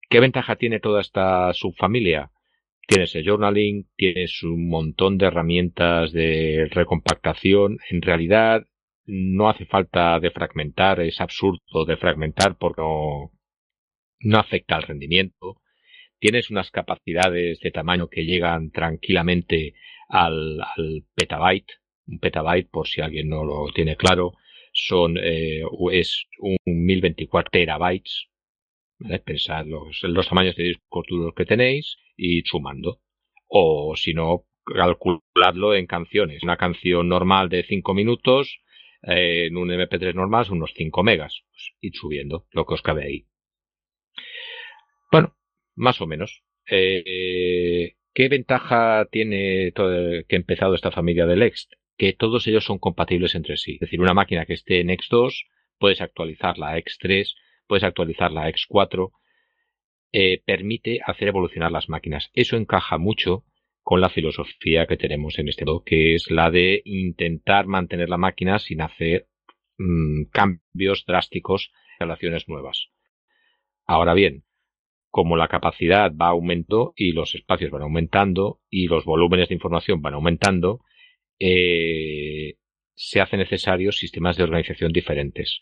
[0.10, 2.32] ¿Qué ventaja tiene toda esta subfamilia?
[2.88, 7.78] Tienes el journaling, tienes un montón de herramientas de recompactación.
[7.90, 8.66] En realidad
[9.06, 13.32] no hace falta defragmentar, es absurdo defragmentar porque no,
[14.20, 15.62] no afecta al rendimiento
[16.20, 19.74] tienes unas capacidades de tamaño que llegan tranquilamente
[20.08, 20.60] al,
[21.16, 21.72] petabyte.
[22.08, 24.34] Un petabyte, por si alguien no lo tiene claro,
[24.74, 25.62] son eh,
[25.92, 28.28] es un 1024 terabytes.
[29.24, 33.00] Pensad los, los tamaños de discos duros que tenéis y sumando.
[33.48, 36.44] O si no, calculadlo en canciones.
[36.44, 38.60] Una canción normal de 5 minutos,
[39.04, 41.44] eh, en un MP3 normal, unos 5 megas.
[41.52, 43.26] Pues, ir subiendo lo que os cabe ahí.
[45.12, 45.34] Bueno,
[45.80, 46.44] más o menos.
[46.70, 51.74] Eh, ¿Qué ventaja tiene que ha empezado esta familia del Next?
[51.98, 53.74] Que todos ellos son compatibles entre sí.
[53.76, 55.46] Es decir, una máquina que esté en X2,
[55.78, 57.34] puedes actualizar la X3,
[57.68, 59.12] puedes actualizar la X4,
[60.12, 62.30] eh, permite hacer evolucionar las máquinas.
[62.34, 63.46] Eso encaja mucho
[63.82, 68.18] con la filosofía que tenemos en este modo, que es la de intentar mantener la
[68.18, 69.28] máquina sin hacer
[69.78, 72.90] mm, cambios drásticos, relaciones nuevas.
[73.86, 74.44] Ahora bien,
[75.10, 80.02] como la capacidad va aumentando y los espacios van aumentando y los volúmenes de información
[80.02, 80.82] van aumentando,
[81.40, 82.56] eh,
[82.96, 85.60] se hacen necesarios sistemas de organización diferentes.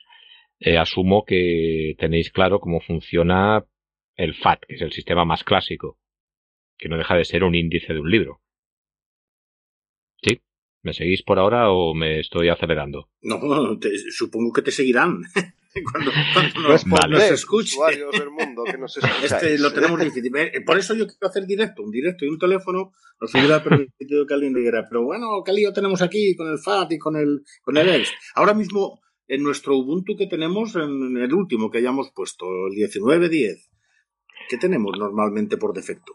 [0.60, 3.66] Eh, asumo que tenéis claro cómo funciona
[4.16, 6.00] el FAT, que es el sistema más clásico,
[6.78, 8.42] que no deja de ser un índice de un libro.
[10.24, 10.42] ¿Sí?
[10.82, 13.10] ¿Me seguís por ahora o me estoy acelerando?
[13.22, 13.40] No,
[14.12, 15.22] supongo que te seguirán.
[15.92, 17.78] cuando, cuando nos, escuche.
[18.12, 20.32] Del mundo que nos este lo tenemos difícil.
[20.36, 24.26] Eh, por eso yo quiero hacer directo, un directo y un teléfono nos hubiera permitido
[24.26, 27.44] que alguien dijera, pero bueno, ¿qué lío tenemos aquí con el FAT y con el,
[27.62, 28.12] con el EX?
[28.36, 33.70] Ahora mismo, en nuestro Ubuntu que tenemos, en el último que hayamos puesto, el 19.10,
[34.50, 36.14] ¿qué tenemos normalmente por defecto?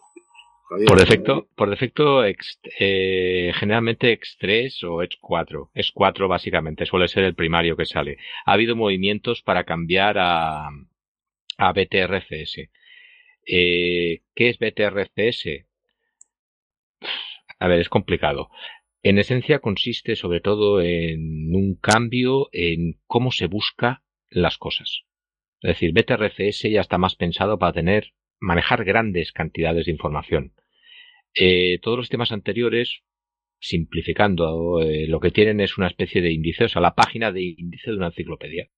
[0.86, 5.70] Por defecto, por defecto eh, generalmente X3 o X4.
[5.74, 8.18] X4 básicamente suele ser el primario que sale.
[8.46, 10.68] Ha habido movimientos para cambiar a,
[11.58, 12.68] a BTRCS.
[13.46, 15.66] Eh, ¿Qué es BTRCS?
[17.58, 18.50] A ver, es complicado.
[19.02, 25.02] En esencia consiste sobre todo en un cambio en cómo se busca las cosas.
[25.60, 30.52] Es decir, BTRCS ya está más pensado para tener manejar grandes cantidades de información.
[31.34, 33.02] Eh, todos los temas anteriores,
[33.58, 37.42] simplificando, eh, lo que tienen es una especie de índice, o sea, la página de
[37.42, 38.68] índice de una enciclopedia,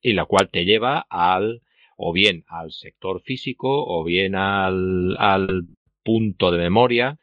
[0.00, 1.62] y la cual te lleva al,
[1.96, 5.66] o bien al sector físico, o bien al, al
[6.02, 7.18] punto de memoria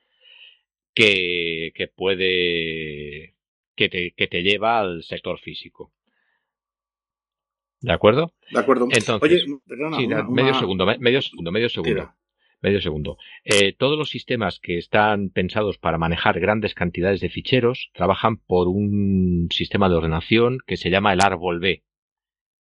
[0.93, 3.35] que, que puede,
[3.75, 5.91] que te, que te lleva al sector físico.
[7.81, 8.33] ¿De acuerdo?
[8.51, 8.87] De acuerdo.
[8.91, 9.97] Entonces, Oye, perdona,
[10.29, 12.13] medio segundo, medio segundo, medio segundo
[12.63, 13.17] medio segundo.
[13.43, 18.69] Eh, todos los sistemas que están pensados para manejar grandes cantidades de ficheros trabajan por
[18.69, 21.83] un sistema de ordenación que se llama el árbol B.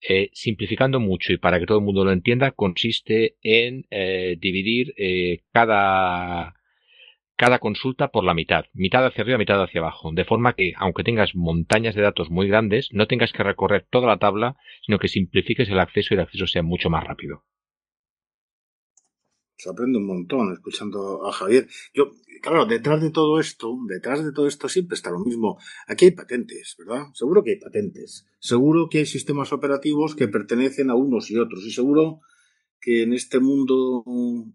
[0.08, 4.94] Eh, simplificando mucho y para que todo el mundo lo entienda, consiste en eh, dividir
[5.52, 6.54] cada,
[7.36, 11.04] cada consulta por la mitad, mitad hacia arriba, mitad hacia abajo, de forma que, aunque
[11.04, 15.08] tengas montañas de datos muy grandes, no tengas que recorrer toda la tabla, sino que
[15.08, 17.44] simplifiques el acceso y el acceso sea mucho más rápido.
[19.60, 21.68] Se aprende un montón escuchando a Javier.
[21.92, 25.58] Yo, claro, detrás de todo esto, detrás de todo esto siempre está lo mismo.
[25.86, 27.08] Aquí hay patentes, ¿verdad?
[27.12, 28.26] Seguro que hay patentes.
[28.38, 31.66] Seguro que hay sistemas operativos que pertenecen a unos y otros.
[31.66, 32.20] Y seguro
[32.80, 34.02] que en este mundo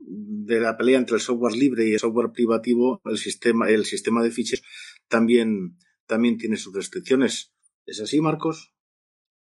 [0.02, 4.24] de la pelea entre el software libre y el software privativo, el sistema, el sistema
[4.24, 4.66] de ficheros
[5.08, 5.78] también,
[6.08, 7.54] también tiene sus restricciones.
[7.86, 8.74] ¿Es así, Marcos?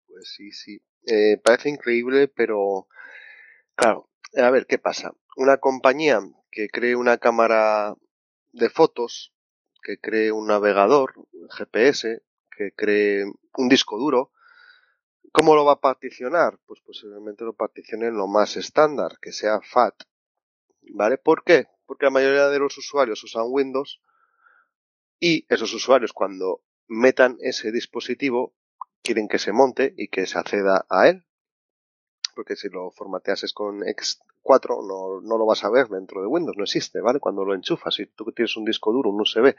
[0.06, 0.80] Pues sí, sí.
[1.08, 2.88] Eh, parece increíble, pero
[3.76, 5.16] claro, a ver, ¿qué pasa?
[5.38, 6.20] Una compañía
[6.52, 7.96] que cree una cámara
[8.52, 9.34] de fotos,
[9.82, 11.14] que cree un navegador,
[11.50, 12.22] GPS,
[12.52, 13.24] que cree
[13.54, 14.32] un disco duro,
[15.38, 16.58] ¿Cómo lo va a particionar?
[16.66, 19.94] Pues posiblemente lo particione en lo más estándar, que sea FAT.
[20.96, 21.20] ¿Vale?
[21.20, 21.68] ¿Por qué?
[21.86, 24.02] Porque la mayoría de los usuarios usan Windows
[25.20, 28.56] y esos usuarios cuando metan ese dispositivo
[29.04, 31.24] quieren que se monte y que se acceda a él.
[32.38, 36.56] Porque si lo formateases con X4 no, no lo vas a ver dentro de Windows,
[36.56, 37.20] no existe, ¿vale?
[37.20, 39.56] Cuando lo enchufas, si tú tienes un disco duro, un USB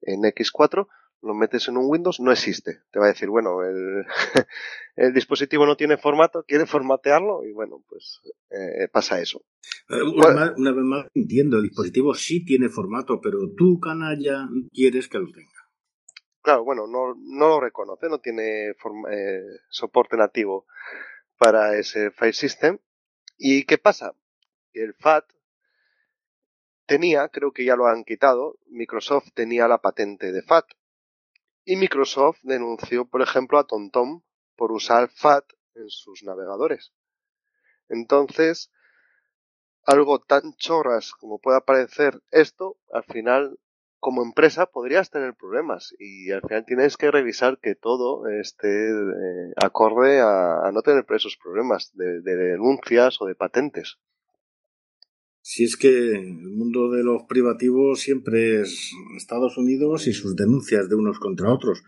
[0.00, 0.88] en X4,
[1.20, 2.80] lo metes en un Windows, no existe.
[2.90, 4.06] Te va a decir, bueno, el,
[4.96, 9.42] el dispositivo no tiene formato, quiere formatearlo y bueno, pues eh, pasa eso.
[9.90, 15.18] Eh, una, vez más, entiendo, el dispositivo sí tiene formato, pero tú, canalla, quieres que
[15.18, 15.50] lo tenga.
[16.40, 20.64] Claro, bueno, no, no lo reconoce, no tiene eh, soporte nativo
[21.38, 22.78] para ese file system.
[23.36, 24.14] ¿Y qué pasa?
[24.72, 25.30] El FAT
[26.86, 30.66] tenía, creo que ya lo han quitado, Microsoft tenía la patente de FAT
[31.64, 34.22] y Microsoft denunció, por ejemplo, a TomTom
[34.54, 36.92] por usar FAT en sus navegadores.
[37.88, 38.70] Entonces,
[39.84, 43.58] algo tan chorras como pueda parecer esto, al final,
[44.06, 49.52] como empresa, podrías tener problemas y al final tienes que revisar que todo esté eh,
[49.56, 53.98] acorde a, no tener esos problemas de denuncias o de patentes.
[55.42, 60.88] Si es que el mundo de los privativos siempre es Estados Unidos y sus denuncias
[60.88, 61.82] de unos contra otros.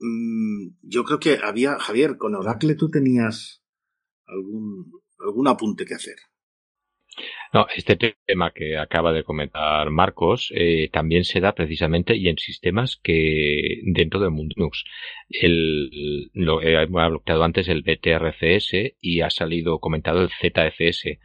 [0.00, 3.64] Mm, yo creo que había, Javier, con Oracle tú tenías
[4.26, 6.16] algún, algún apunte que hacer.
[7.52, 7.96] No, este
[8.26, 13.80] tema que acaba de comentar Marcos eh, también se da precisamente y en sistemas que
[13.84, 14.84] dentro del mundo Linux.
[15.28, 21.18] El, lo he bloqueado antes el BTRCS y ha salido comentado el ZFS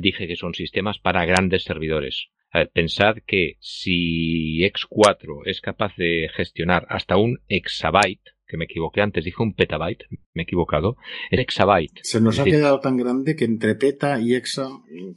[0.00, 2.28] dije que son sistemas para grandes servidores.
[2.72, 9.24] pensad que si X4 es capaz de gestionar hasta un exabyte, que me equivoqué antes,
[9.24, 10.96] dije un petabyte, me he equivocado,
[11.30, 12.00] el exabyte.
[12.02, 14.68] Se nos ha quedado tan grande que entre peta y exa...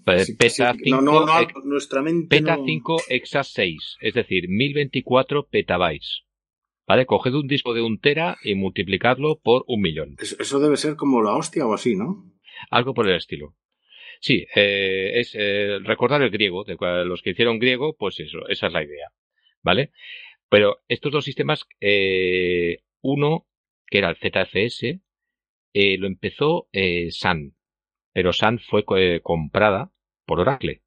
[0.06, 6.24] peta 5, no, no, nuestra mente peta 5, exa 6, es decir, 1024 petabytes.
[6.88, 7.06] ¿Vale?
[7.06, 10.16] Coged un disco de un tera y multiplicadlo por un millón.
[10.20, 12.32] Eso debe ser como la hostia o así, ¿no?
[12.72, 13.56] Algo por el estilo.
[14.20, 18.68] Sí, eh, es eh, recordar el griego, de los que hicieron griego, pues eso, esa
[18.68, 19.10] es la idea,
[19.62, 19.92] ¿vale?
[20.50, 23.48] Pero estos dos sistemas, eh, uno,
[23.88, 25.00] que era el ZFS,
[25.74, 27.56] eh, lo empezó eh, Sun,
[28.14, 28.84] pero Sun fue
[29.22, 29.92] comprada
[30.26, 30.82] por Oracle.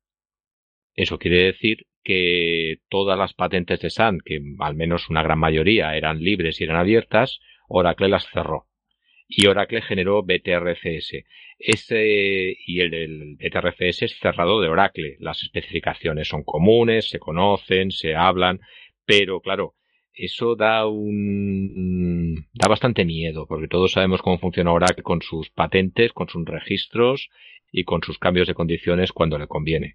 [0.95, 5.97] Eso quiere decir que todas las patentes de Sun, que al menos una gran mayoría
[5.97, 8.71] eran libres y eran abiertas, Oracle las cerró
[9.31, 11.25] y Oracle generó BTRFS.
[11.59, 15.17] Ese, y el, el BTRFS es cerrado de Oracle.
[15.21, 18.61] Las especificaciones son comunes, se conocen, se hablan,
[19.07, 19.77] pero claro,
[20.13, 26.13] eso da un da bastante miedo porque todos sabemos cómo funciona Oracle con sus patentes,
[26.13, 27.31] con sus registros
[27.73, 29.95] y con sus cambios de condiciones cuando le conviene.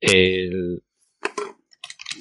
[0.00, 0.82] El...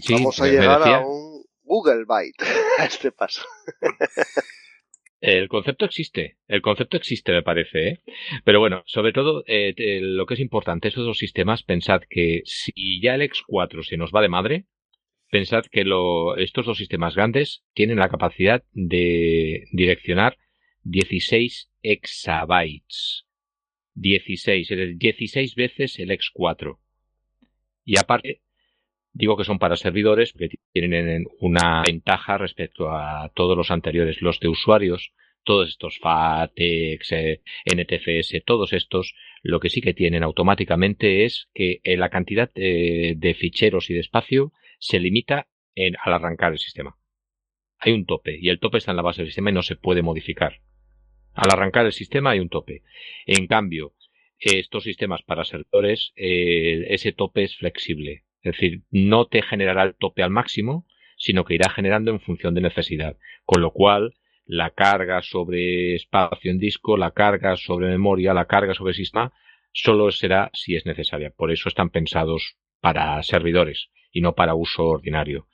[0.10, 2.44] Vamos a llegar a un Google Byte
[2.80, 3.44] a este paso.
[5.22, 8.02] El concepto existe, el concepto existe me parece, ¿eh?
[8.44, 13.02] pero bueno, sobre todo eh, lo que es importante, esos dos sistemas, pensad que si
[13.02, 14.66] ya el X4 se nos va de madre,
[15.30, 20.38] pensad que lo, estos dos sistemas grandes tienen la capacidad de direccionar
[20.84, 23.26] 16 exabytes.
[23.96, 26.78] 16, es decir, 16 veces el X4.
[27.86, 28.42] Y aparte,
[29.18, 34.42] Digo que son para servidores porque tienen una ventaja respecto a todos los anteriores, los
[34.42, 35.14] de usuarios,
[35.46, 37.14] todos estos FATEX,
[37.64, 43.14] NTFS, todos estos, lo que sí que tienen automáticamente es que eh, la cantidad eh,
[43.16, 46.98] de ficheros y de espacio se limita en, al arrancar el sistema.
[47.78, 49.76] Hay un tope y el tope está en la base del sistema y no se
[49.76, 50.62] puede modificar.
[51.34, 52.84] Al arrancar el sistema hay un tope.
[53.26, 53.94] En cambio,
[54.40, 58.24] estos sistemas para servidores, eh, ese tope es flexible.
[58.42, 60.86] Es decir, no te generará el tope al máximo,
[61.18, 63.18] sino que irá generando en función de necesidad.
[63.44, 64.14] Con lo cual,
[64.46, 69.34] la carga sobre espacio en disco, la carga sobre memoria, la carga sobre sistema,
[69.72, 71.32] solo será si es necesaria.
[71.32, 75.48] Por eso están pensados para servidores y no para uso ordinario.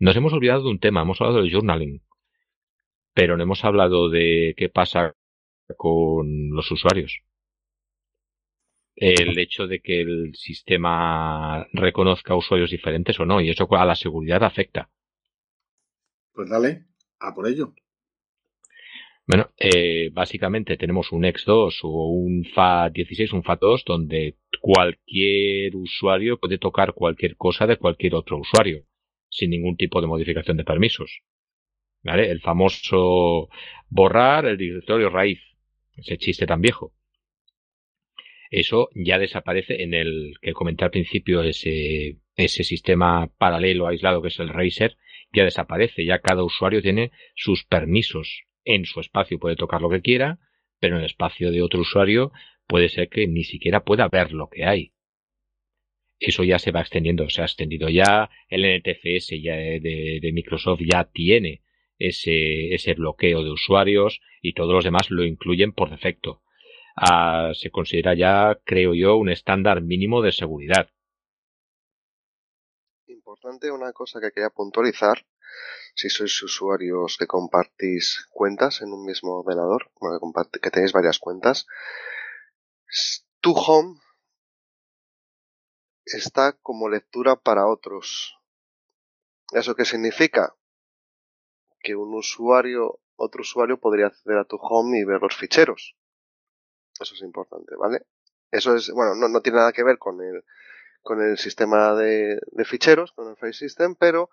[0.00, 2.02] Nos hemos olvidado de un tema, hemos hablado del journaling,
[3.12, 5.14] pero no hemos hablado de qué pasa
[5.76, 7.20] con los usuarios.
[8.94, 13.94] El hecho de que el sistema reconozca usuarios diferentes o no, y eso a la
[13.94, 14.88] seguridad afecta.
[16.32, 16.86] Pues dale,
[17.20, 17.74] a por ello.
[19.26, 24.36] Bueno, eh, básicamente tenemos un X2 o un FAT16, un FAT2, donde
[24.66, 28.82] cualquier usuario puede tocar cualquier cosa de cualquier otro usuario,
[29.28, 31.22] sin ningún tipo de modificación de permisos.
[32.02, 33.48] El famoso
[33.88, 35.40] borrar el directorio raíz,
[35.96, 36.92] ese chiste tan viejo.
[38.50, 44.28] Eso ya desaparece en el que comenté al principio, ese, ese sistema paralelo aislado que
[44.28, 44.96] es el Razer,
[45.32, 50.02] ya desaparece, ya cada usuario tiene sus permisos en su espacio puede tocar lo que
[50.02, 50.40] quiera,
[50.80, 52.32] pero en el espacio de otro usuario
[52.66, 54.92] puede ser que ni siquiera pueda ver lo que hay.
[56.18, 61.04] Eso ya se va extendiendo, se ha extendido ya, el NTFS ya de, Microsoft ya
[61.04, 61.62] tiene
[61.98, 66.42] ese, ese bloqueo de usuarios y todos los demás lo incluyen por defecto.
[66.96, 70.88] Ah, se considera ya, creo yo, un estándar mínimo de seguridad.
[73.06, 75.26] Importante una cosa que quería puntualizar
[75.94, 79.90] si sois usuarios que compartís cuentas en un mismo ordenador,
[80.62, 81.66] que, tenéis varias cuentas,
[83.40, 84.00] tu home
[86.04, 88.36] está como lectura para otros.
[89.52, 90.54] ¿Eso qué significa?
[91.80, 95.96] Que un usuario, otro usuario podría acceder a tu home y ver los ficheros.
[96.98, 98.06] Eso es importante, ¿vale?
[98.50, 100.44] Eso es, bueno, no, no tiene nada que ver con el,
[101.02, 104.30] con el sistema de, de ficheros, con el File System, pero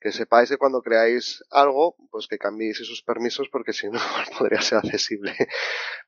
[0.00, 3.98] que sepáis que cuando creáis algo, pues que cambiéis esos permisos porque si no
[4.38, 5.34] podría ser accesible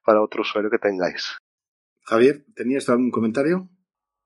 [0.05, 1.38] para otro usuario que tengáis.
[2.09, 3.68] Javier, ¿tenías algún comentario?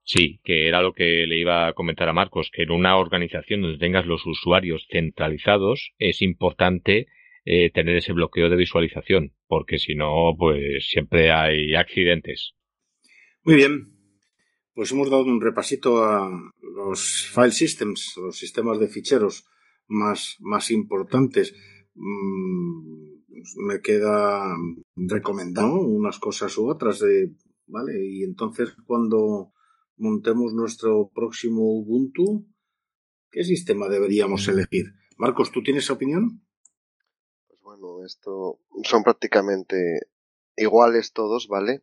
[0.05, 3.61] Sí, que era lo que le iba a comentar a Marcos, que en una organización
[3.61, 7.09] donde tengas los usuarios centralizados es importante
[7.45, 12.55] eh, tener ese bloqueo de visualización, porque si no, pues siempre hay accidentes.
[13.43, 13.97] Muy bien,
[14.74, 16.30] pues hemos dado un repasito a
[16.61, 19.45] los file systems, los sistemas de ficheros
[19.89, 21.53] más, más importantes.
[21.95, 23.03] Mm,
[23.66, 24.55] me queda
[24.95, 27.33] recomendado unas cosas u otras de,
[27.73, 27.95] ¿vale?
[28.05, 29.53] Y entonces cuando
[29.97, 32.47] montemos nuestro próximo Ubuntu,
[33.31, 34.93] ¿qué sistema deberíamos elegir?
[35.16, 36.45] Marcos, ¿tú tienes opinión?
[37.49, 40.01] Pues bueno, esto son prácticamente
[40.57, 41.83] iguales todos, ¿vale?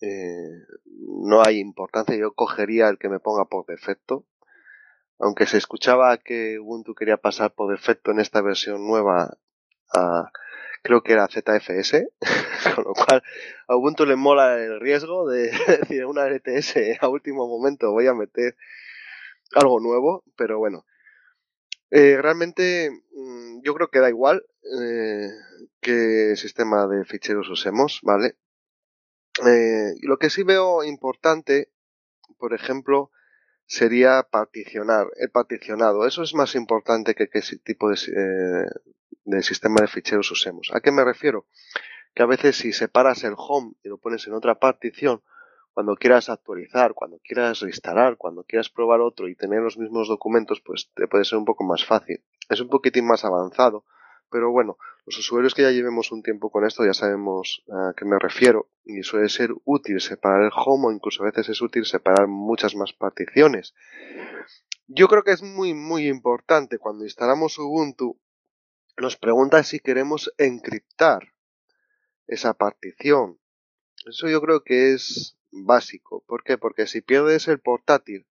[0.00, 4.26] Eh, no hay importancia, yo cogería el que me ponga por defecto,
[5.18, 9.38] aunque se escuchaba que Ubuntu quería pasar por defecto en esta versión nueva
[9.92, 10.32] a,
[10.82, 12.08] creo que era ZFS,
[12.74, 13.22] con lo cual
[13.68, 18.14] a Ubuntu le mola el riesgo de decir una LTS a último momento voy a
[18.14, 18.56] meter
[19.54, 20.84] algo nuevo, pero bueno.
[21.90, 24.46] Eh, realmente mm, yo creo que da igual
[24.80, 25.28] eh,
[25.80, 28.36] qué sistema de ficheros usemos, ¿vale?
[29.46, 31.70] Eh, lo que sí veo importante,
[32.38, 33.10] por ejemplo,
[33.66, 36.06] sería particionar, el particionado.
[36.06, 37.96] Eso es más importante que qué tipo de,
[39.26, 40.70] eh, de sistema de ficheros usemos.
[40.72, 41.46] ¿A qué me refiero?
[42.14, 45.22] Que a veces si separas el home y lo pones en otra partición,
[45.72, 50.60] cuando quieras actualizar, cuando quieras instalar, cuando quieras probar otro y tener los mismos documentos,
[50.60, 52.22] pues te puede ser un poco más fácil.
[52.48, 53.84] Es un poquitín más avanzado,
[54.30, 58.04] pero bueno, los usuarios que ya llevemos un tiempo con esto ya sabemos a qué
[58.04, 61.84] me refiero y suele ser útil separar el home o incluso a veces es útil
[61.84, 63.74] separar muchas más particiones.
[64.86, 68.18] Yo creo que es muy muy importante cuando instalamos Ubuntu
[69.02, 71.34] nos pregunta si queremos encriptar
[72.28, 73.40] esa partición.
[74.06, 76.24] Eso yo creo que es básico.
[76.26, 76.56] ¿Por qué?
[76.56, 78.26] Porque si pierdes el portátil,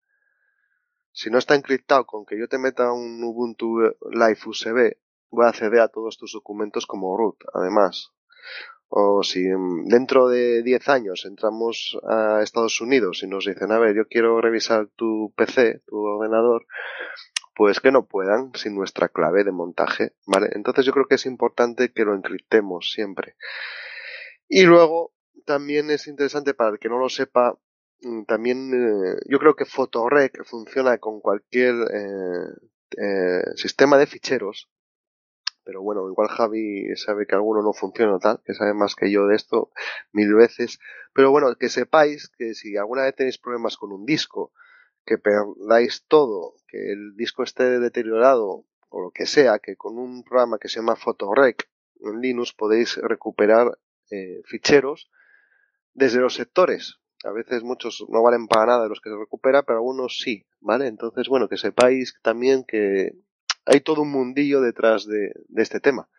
[1.12, 4.96] si no está encriptado con que yo te meta un Ubuntu Live USB
[5.30, 8.12] voy a acceder a todos tus documentos como root, además.
[8.88, 9.44] O si
[9.86, 14.42] dentro de 10 años entramos a Estados Unidos y nos dicen, a ver, yo quiero
[14.42, 16.66] revisar tu PC, tu ordenador,
[17.56, 20.50] pues que no puedan sin nuestra clave de montaje, ¿vale?
[20.54, 23.36] Entonces yo creo que es importante que lo encriptemos siempre.
[24.48, 25.14] Y luego
[25.46, 27.58] también es interesante para el que no lo sepa,
[28.02, 32.48] mm, también eh, yo creo que Photorec funciona con cualquier eh,
[32.98, 34.70] eh, sistema de ficheros
[35.64, 39.28] pero bueno, igual Javi sabe que alguno no funciona tal, que sabe más que yo
[39.28, 39.72] de esto
[40.12, 40.80] mil veces.
[41.14, 44.52] Pero bueno, que sepáis que si alguna vez tenéis problemas con un disco,
[45.06, 50.24] que perdáis todo, que el disco esté deteriorado o lo que sea, que con un
[50.24, 51.70] programa que se llama Photorec
[52.02, 53.78] en Linux podéis recuperar
[54.10, 55.10] eh, ficheros
[55.94, 57.00] desde los sectores.
[57.24, 60.88] A veces muchos no valen para nada los que se recupera, pero algunos sí, ¿vale?
[60.88, 63.14] Entonces, bueno, que sepáis también que
[63.66, 66.10] hay todo un mundillo detrás de, este tema.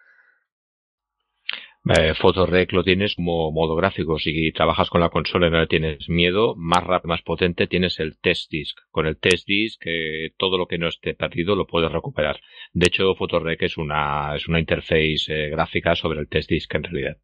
[1.84, 4.16] Eh, Photorec lo tienes como modo gráfico.
[4.18, 7.98] Si trabajas con la consola y no le tienes miedo, más rápido, más potente, tienes
[7.98, 8.78] el test disk.
[8.90, 12.40] Con el test disk, eh, todo lo que no esté perdido lo puedes recuperar.
[12.72, 16.84] De hecho, Photorec es una, es una interface eh, gráfica sobre el test disk en
[16.84, 17.16] realidad.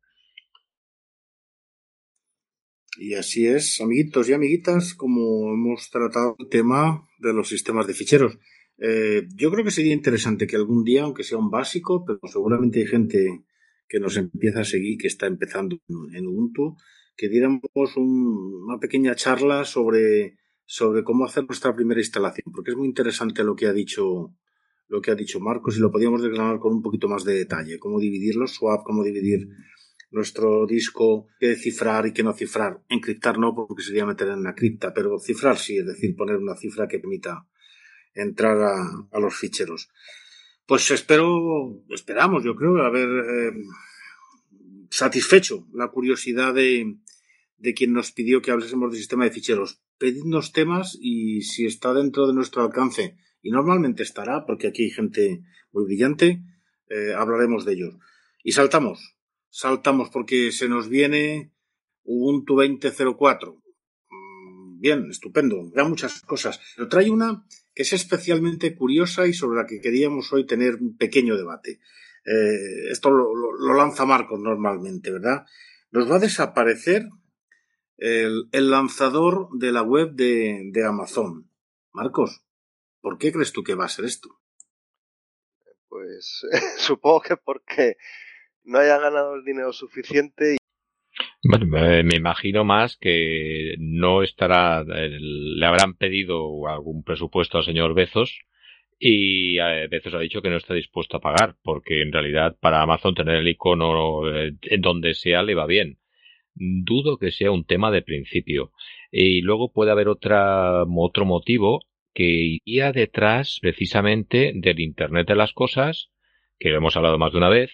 [2.96, 7.94] Y así es, amiguitos y amiguitas, como hemos tratado el tema de los sistemas de
[7.94, 8.38] ficheros.
[8.76, 12.80] Eh, yo creo que sería interesante que algún día, aunque sea un básico, pero seguramente
[12.80, 13.44] hay gente
[13.88, 15.78] que nos empieza a seguir, que está empezando
[16.12, 16.76] en Ubuntu,
[17.16, 17.62] que diéramos
[17.96, 20.36] una pequeña charla sobre,
[20.66, 24.34] sobre cómo hacer nuestra primera instalación, porque es muy interesante lo que ha dicho
[24.88, 27.78] lo que ha dicho Marcos y lo podríamos desgranar con un poquito más de detalle,
[27.78, 29.46] cómo dividir los swap, cómo dividir
[30.10, 32.82] nuestro disco, qué cifrar y qué no cifrar.
[32.88, 36.56] Encriptar no, porque sería meter en la cripta, pero cifrar sí, es decir, poner una
[36.56, 37.46] cifra que permita
[38.14, 39.90] entrar a, los ficheros.
[40.68, 43.52] Pues espero, esperamos, yo creo, haber eh,
[44.90, 46.98] satisfecho la curiosidad de,
[47.56, 49.80] de quien nos pidió que hablásemos del sistema de ficheros.
[49.98, 54.90] Pedidnos temas y si está dentro de nuestro alcance, y normalmente estará, porque aquí hay
[54.90, 55.42] gente
[55.72, 56.44] muy brillante,
[56.88, 57.94] eh, hablaremos de ellos.
[58.44, 59.18] Y saltamos
[59.50, 61.52] saltamos porque se nos viene
[62.04, 63.60] Ubuntu 20.04.
[64.10, 66.60] Mm, bien, estupendo, da muchas cosas.
[66.76, 67.44] Pero trae una
[67.78, 71.78] que es especialmente curiosa y sobre la que queríamos hoy tener un pequeño debate.
[72.24, 75.46] Eh, esto lo, lanza Marcos normalmente, ¿verdad?
[75.92, 77.08] Nos va a desaparecer
[77.96, 81.48] el, lanzador de la web de, de Amazon.
[81.92, 82.44] Marcos,
[83.00, 84.40] ¿por qué crees tú que va a ser esto?
[85.86, 86.42] Pues
[86.78, 87.96] supongo que porque
[88.64, 90.57] no haya ganado el dinero suficiente.
[91.50, 91.64] Bueno,
[92.04, 98.42] me imagino más que no estará, le habrán pedido algún presupuesto al señor Bezos
[98.98, 99.56] y
[99.88, 103.36] Bezos ha dicho que no está dispuesto a pagar porque en realidad para Amazon tener
[103.36, 105.96] el icono eh, donde sea le va bien.
[106.54, 108.72] Dudo que sea un tema de principio.
[109.10, 115.54] Y luego puede haber otra, otro motivo que iría detrás precisamente del Internet de las
[115.54, 116.10] Cosas,
[116.58, 117.70] que lo hemos hablado más de una vez,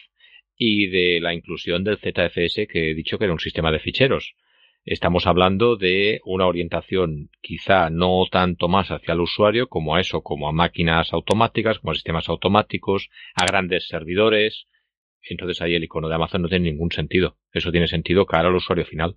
[0.56, 4.34] y de la inclusión del ZFS que he dicho que era un sistema de ficheros.
[4.84, 10.22] Estamos hablando de una orientación quizá no tanto más hacia el usuario como a eso,
[10.22, 14.66] como a máquinas automáticas, como a sistemas automáticos, a grandes servidores.
[15.22, 17.38] Entonces ahí el icono de Amazon no tiene ningún sentido.
[17.50, 19.16] Eso tiene sentido cara al usuario final.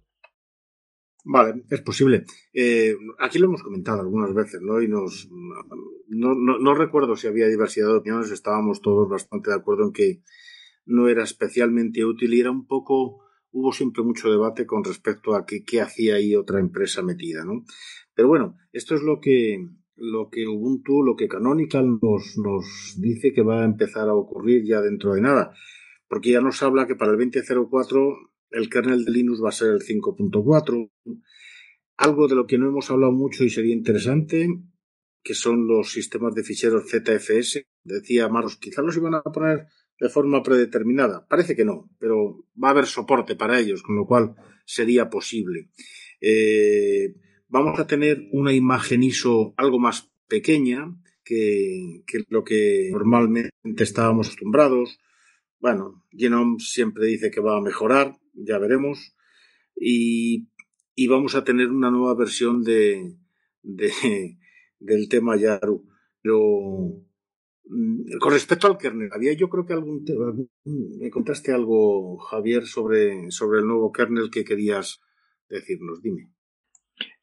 [1.26, 2.24] Vale, es posible.
[2.54, 4.82] Eh, aquí lo hemos comentado algunas veces, ¿no?
[4.82, 5.28] Y nos.
[6.08, 9.92] No, no, no recuerdo si había diversidad de opiniones, estábamos todos bastante de acuerdo en
[9.92, 10.22] que
[10.88, 13.22] no era especialmente útil y era un poco,
[13.52, 17.66] hubo siempre mucho debate con respecto a qué, qué hacía ahí otra empresa metida, ¿no?
[18.16, 23.34] Pero bueno, esto es lo que, lo que Ubuntu, lo que Canonical nos, nos dice
[23.34, 25.54] que va a empezar a ocurrir ya dentro de nada,
[26.08, 28.18] porque ya nos habla que para el 2004
[28.52, 30.92] el kernel de Linux va a ser el 5.4,
[31.98, 34.48] algo de lo que no hemos hablado mucho y sería interesante,
[35.24, 37.66] que son los sistemas de ficheros ZFS.
[37.84, 39.68] Decía Maros, quizás los iban a poner
[40.00, 41.28] de forma predeterminada.
[41.28, 44.36] Parece que no, pero va a haber soporte para ellos, con lo cual
[44.66, 45.70] sería posible.
[46.22, 47.16] Eh,
[47.48, 55.00] vamos a tener una imagen ISO algo más pequeña que, lo que normalmente estábamos acostumbrados.
[55.60, 59.16] Bueno, Genome siempre dice que va a mejorar, ya veremos.
[59.76, 60.50] Y,
[60.96, 63.18] y vamos a tener una nueva versión de,
[63.64, 64.38] de
[64.80, 65.88] del tema Yaru.
[66.22, 67.07] Pero
[68.20, 70.04] con respecto al kernel, había yo creo que algún,
[71.00, 75.02] me contaste algo, Javier, sobre, sobre el nuevo kernel que querías
[75.50, 76.02] decirnos.
[76.02, 76.32] Dime.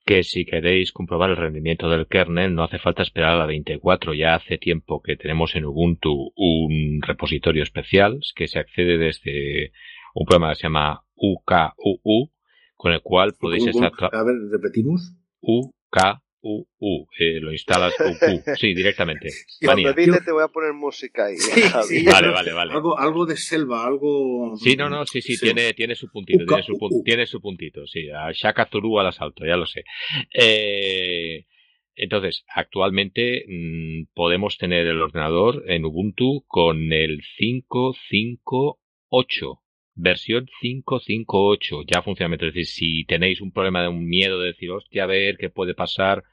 [0.04, 4.12] Que si queréis comprobar el rendimiento del kernel, no hace falta esperar a la 24.
[4.12, 9.72] Ya hace tiempo que tenemos en Ubuntu un repositorio especial que se accede desde
[10.14, 12.30] un programa que se llama UKUU,
[12.76, 13.92] con el cual podéis estar.
[14.12, 15.16] A ver, repetimos.
[15.40, 19.30] UK U, U, eh, lo instalas U, U, sí, directamente.
[19.60, 21.36] Y cuando vine te voy a poner música ahí.
[21.88, 22.72] Sí, vale, vale, vale.
[22.72, 24.54] Algo, algo de selva, algo.
[24.56, 28.08] Sí, no, no, sí, sí, tiene, tiene su puntito, tiene, su, tiene su puntito, sí.
[28.10, 29.84] A Shaka Zuru al asalto, ya lo sé.
[30.32, 31.46] Eh,
[31.96, 39.60] Entonces, actualmente mmm, podemos tener el ordenador en Ubuntu con el 558,
[39.94, 42.34] versión 558, ya funciona.
[42.34, 45.50] Es decir, si tenéis un problema de un miedo de decir, hostia, a ver qué
[45.50, 46.24] puede pasar,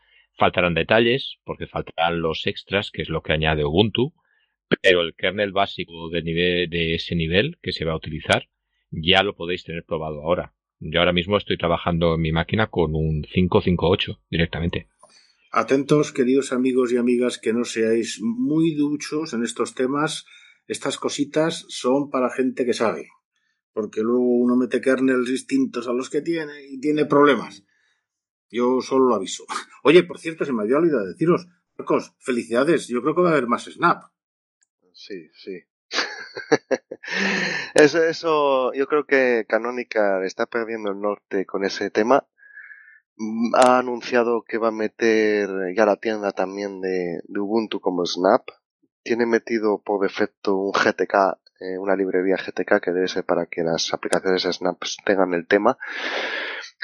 [0.42, 4.12] faltarán detalles, porque faltarán los extras, que es lo que añade Ubuntu,
[4.82, 8.50] pero el kernel básico de, nivel, de ese nivel que se va a utilizar
[8.90, 10.56] ya lo podéis tener probado ahora.
[10.80, 14.88] Yo ahora mismo estoy trabajando en mi máquina con un 558 directamente.
[15.52, 20.26] Atentos, queridos amigos y amigas, que no seáis muy duchos en estos temas.
[20.68, 23.10] Estas cositas son para gente que sabe.
[23.74, 27.64] Porque luego uno mete kernels distintos a los que tiene y tiene problemas.
[28.52, 29.46] Yo solo lo aviso.
[29.84, 31.48] Oye, por cierto, se me había olvidado deciros,
[31.78, 32.88] Marcos, felicidades.
[32.88, 34.04] Yo creo que va a haber más Snap.
[34.94, 35.64] Sí, sí.
[37.74, 42.28] eso, eso, yo creo que Canonical está perdiendo el norte con ese tema.
[43.18, 48.06] Mm, ha anunciado que va a meter ya la tienda también de, de Ubuntu como
[48.06, 48.48] Snap.
[49.04, 53.62] Tiene metido por defecto un GTK, eh, una librería GTK que debe ser para que
[53.62, 55.78] las aplicaciones Snap tengan el tema.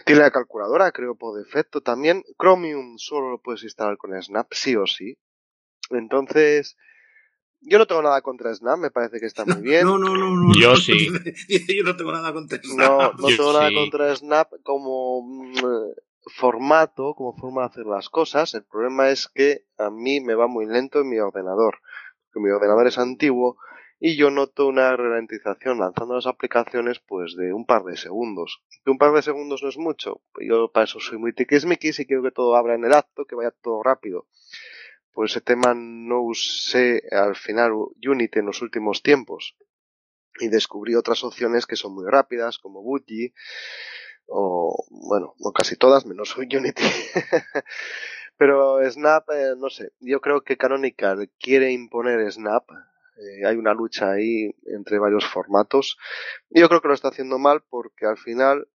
[0.06, 2.24] Tiene la calculadora, creo, por defecto también.
[2.38, 5.18] Chromium solo lo puedes instalar con Snap, sí o sí.
[5.90, 6.78] Entonces,
[7.62, 9.88] yo no tengo nada contra Snap, me parece que está muy bien.
[9.88, 10.54] No, no, no, no.
[10.54, 11.08] Yo no, sí.
[11.76, 12.88] Yo no tengo nada contra Snap.
[12.88, 15.56] No, no Yo tengo nada contra Snap como mm,
[16.36, 18.54] formato, como forma de hacer las cosas.
[18.54, 21.80] El problema es que a mí me va muy lento en mi ordenador.
[22.26, 23.58] Porque mi ordenador es antiguo
[24.00, 28.62] y yo noto una ralentización lanzando las aplicaciones pues de un par de segundos.
[28.84, 30.22] Que un par de segundos no es mucho.
[30.40, 33.36] Yo para eso soy muy tiquismiquis y quiero que todo abra en el acto, que
[33.36, 34.28] vaya todo rápido.
[35.12, 37.72] Por ese tema no usé al final
[38.08, 39.56] Unity en los últimos tiempos
[40.40, 43.34] y descubrí otras opciones que son muy rápidas como Budgie
[44.28, 46.84] o bueno, casi todas menos Unity.
[48.38, 52.70] Pero Snap, eh, no sé, yo creo que Canonical quiere imponer Snap.
[53.18, 55.98] Eh, hay una lucha ahí entre varios formatos.
[56.50, 58.68] Y yo creo que lo está haciendo mal porque al final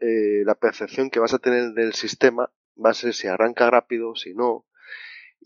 [0.00, 2.50] eh, la percepción que vas a tener del sistema
[2.84, 4.66] va a ser si arranca rápido, si no.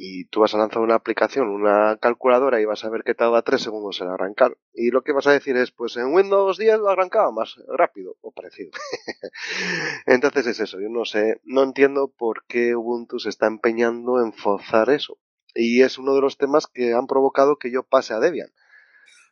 [0.00, 3.42] Y tú vas a lanzar una aplicación, una calculadora y vas a ver que tarda
[3.42, 4.56] tres segundos en arrancar.
[4.72, 8.16] Y lo que vas a decir es, pues en Windows 10 lo arrancaba más rápido
[8.20, 8.70] o parecido.
[10.06, 14.32] Entonces es eso, yo no sé, no entiendo por qué Ubuntu se está empeñando en
[14.32, 15.18] forzar eso.
[15.60, 18.48] Y es uno de los temas que han provocado que yo pase a Debian.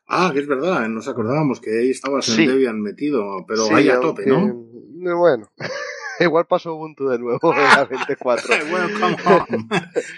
[0.08, 2.42] Ah, que es verdad, nos acordábamos que ahí estabas Sí.
[2.42, 4.46] en Debian metido, pero Sí, ahí a tope, ¿no?
[4.48, 5.48] eh, Bueno,
[6.20, 8.54] igual paso Ubuntu de nuevo en la 24.
[8.72, 9.68] Welcome home.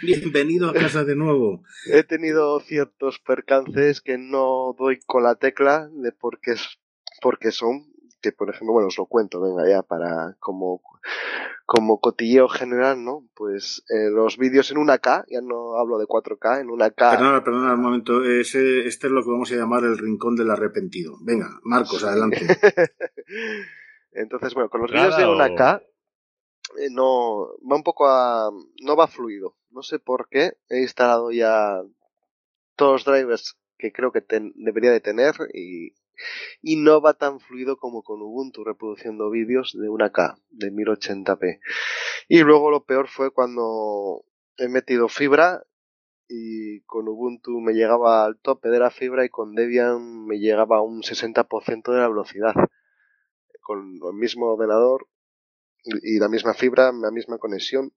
[0.03, 1.63] Bienvenido a casa de nuevo.
[1.93, 6.79] He tenido ciertos percances que no doy con la tecla de por qué, es-
[7.21, 7.87] por qué son,
[8.21, 10.83] que por ejemplo, bueno, os lo cuento, venga ya, para como,
[11.67, 13.29] como cotilleo general, ¿no?
[13.35, 17.11] Pues eh, los vídeos en una K, ya no hablo de 4K, en una K.
[17.13, 18.25] Perdona, perdona un momento.
[18.25, 21.15] Ese, este es lo que vamos a llamar el rincón del arrepentido.
[21.21, 22.41] Venga, Marcos, adelante.
[24.13, 25.83] Entonces, bueno, con los vídeos de o- una K
[26.79, 28.51] eh, no va un poco a
[28.83, 29.57] no va fluido.
[29.71, 30.55] No sé por qué.
[30.69, 31.81] He instalado ya
[32.77, 35.93] todos los drivers que creo que ten- debería de tener y,
[36.63, 41.61] y no va tan fluido como con Ubuntu reproduciendo vídeos de una K de 1080p.
[42.29, 44.25] Y luego lo peor fue cuando
[44.57, 45.63] he metido fibra
[46.29, 50.79] y con Ubuntu me llegaba al tope de la fibra y con Debian me llegaba
[50.79, 52.55] a un 60% de la velocidad.
[53.61, 55.09] Con el mismo ordenador
[55.85, 57.93] y la misma fibra, la misma conexión.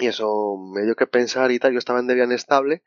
[0.00, 1.72] Y eso me dio que pensar y tal.
[1.72, 2.82] Yo estaba en Debian estable.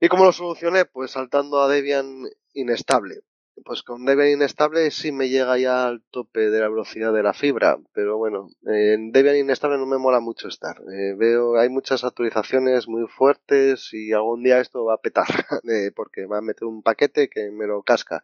[0.00, 0.84] ¿Y cómo lo solucioné?
[0.84, 3.20] Pues saltando a Debian inestable.
[3.64, 7.32] Pues con Debian inestable sí me llega ya al tope de la velocidad de la
[7.32, 10.76] fibra, pero bueno, en Debian inestable no me mola mucho estar.
[10.92, 15.26] Eh, veo, hay muchas actualizaciones muy fuertes y algún día esto va a petar,
[15.70, 18.22] eh, porque va a meter un paquete que me lo casca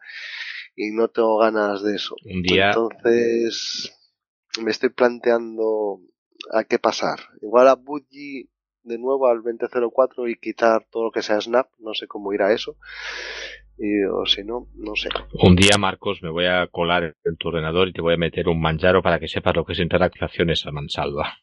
[0.75, 2.15] y no tengo ganas de eso.
[2.25, 3.91] Un día, Entonces,
[4.61, 5.99] me estoy planteando
[6.51, 7.19] a qué pasar.
[7.41, 8.49] Igual a Budgie
[8.83, 12.53] de nuevo al 2004 y quitar todo lo que sea Snap, no sé cómo irá
[12.53, 12.75] eso.
[13.77, 15.09] Y, o si no, no sé.
[15.41, 18.47] un día, Marcos, me voy a colar en tu ordenador y te voy a meter
[18.47, 21.33] un manjaro para que sepas lo que es interacciones a mansalva.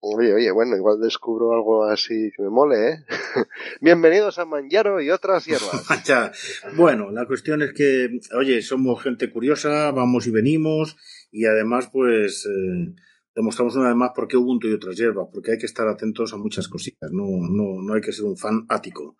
[0.00, 2.96] Oye, oye, bueno, igual descubro algo así que me mole, ¿eh?
[3.80, 5.88] Bienvenidos a Manjaro y otras hierbas.
[6.04, 6.30] Ya.
[6.76, 10.96] Bueno, la cuestión es que, oye, somos gente curiosa, vamos y venimos,
[11.32, 12.94] y además, pues, eh,
[13.38, 16.32] demostramos una vez más por qué Ubuntu y otras hierbas, porque hay que estar atentos
[16.32, 19.16] a muchas cositas, no, no, no hay que ser un fan ático.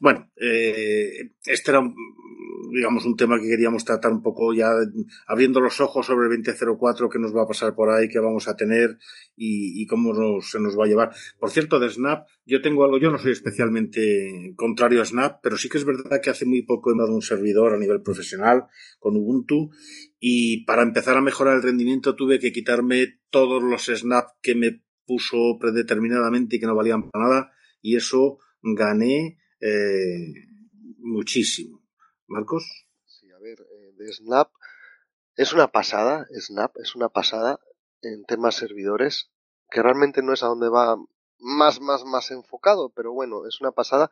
[0.00, 1.82] Bueno, eh, este era,
[2.72, 4.70] digamos, un tema que queríamos tratar un poco ya
[5.26, 8.48] abriendo los ojos sobre el 2004, qué nos va a pasar por ahí, qué vamos
[8.48, 8.96] a tener
[9.36, 11.14] y, y cómo nos, se nos va a llevar.
[11.38, 15.56] Por cierto, de Snap, yo tengo algo, yo no soy especialmente contrario a Snap, pero
[15.56, 18.66] sí que es verdad que hace muy poco he dado un servidor a nivel profesional
[18.98, 19.70] con Ubuntu
[20.18, 24.82] y para empezar a mejorar el rendimiento tuve que quitarme todos los snaps que me
[25.06, 30.32] puso predeterminadamente y que no valían para nada y eso gané eh,
[30.98, 31.82] muchísimo.
[32.26, 32.86] Marcos.
[33.04, 34.50] Sí, a ver, eh, de Snap
[35.36, 37.60] es una pasada, Snap es una pasada
[38.00, 39.30] en temas servidores
[39.70, 40.96] que realmente no es a donde va
[41.42, 44.10] más, más, más enfocado, pero bueno, es una pasada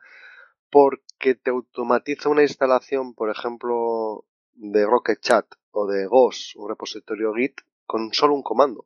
[0.69, 7.33] porque te automatiza una instalación, por ejemplo, de Rocket Chat o de GOS, un repositorio
[7.33, 8.85] Git, con solo un comando.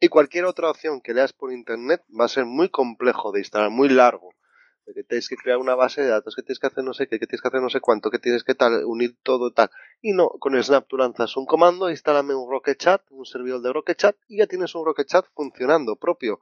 [0.00, 3.70] Y cualquier otra opción que leas por internet va a ser muy complejo de instalar,
[3.70, 4.30] muy largo.
[4.84, 7.20] Que tienes que crear una base de datos, que tienes que hacer no sé qué,
[7.20, 9.70] que tienes que hacer no sé cuánto, que tienes que tal, unir todo tal.
[10.00, 13.72] Y no, con Snap tú lanzas un comando, instálame un Rocket Chat, un servidor de
[13.72, 16.40] Rocket Chat, y ya tienes un Rocket Chat funcionando propio.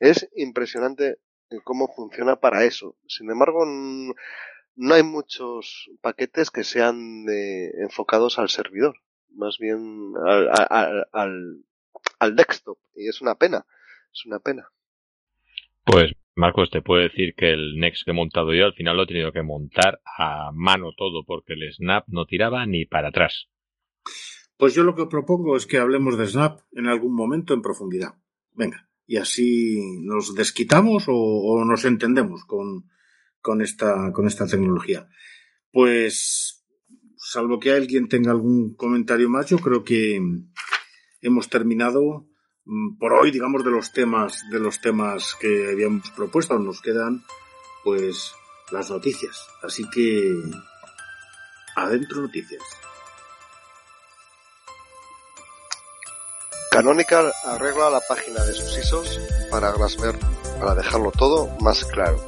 [0.00, 1.18] Es impresionante
[1.62, 2.96] cómo funciona para eso.
[3.06, 8.96] Sin embargo, no hay muchos paquetes que sean enfocados al servidor,
[9.30, 11.06] más bien al,
[12.18, 12.78] al, desktop.
[12.94, 13.66] Y es una pena,
[14.12, 14.68] es una pena.
[15.84, 19.02] Pues Marcos, te puedo decir que el Next que he montado yo al final lo
[19.02, 23.48] he tenido que montar a mano todo porque el Snap no tiraba ni para atrás.
[24.56, 28.14] Pues yo lo que propongo es que hablemos de Snap en algún momento en profundidad.
[28.52, 32.88] Venga, y así nos desquitamos o nos entendemos con,
[33.40, 35.08] con esta, con esta tecnología.
[35.72, 36.64] Pues,
[37.16, 40.20] salvo que alguien tenga algún comentario más, yo creo que
[41.22, 42.28] hemos terminado
[42.64, 46.56] mm, por hoy, digamos, de los temas, de los temas que habíamos propuesto.
[46.60, 47.24] Nos quedan,
[47.82, 48.30] pues,
[48.70, 49.44] las noticias.
[49.64, 50.36] Así que,
[51.74, 52.62] adentro noticias.
[56.70, 60.16] Canonical arregla la página de sus ISOs para Glassware
[60.60, 62.24] para dejarlo todo más claro.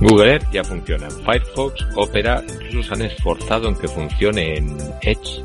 [0.00, 4.76] Google Earth ya funciona en Firefox, Opera, incluso se han esforzado en que funcione en
[5.02, 5.44] Edge.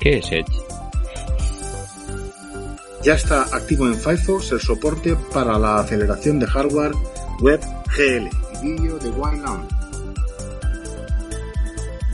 [0.00, 0.70] ¿Qué es Edge?
[3.02, 6.92] Ya está activo en Firefox el soporte para la aceleración de hardware
[7.40, 7.60] web
[7.94, 8.26] GL
[8.62, 9.79] y vídeo de OneLAN.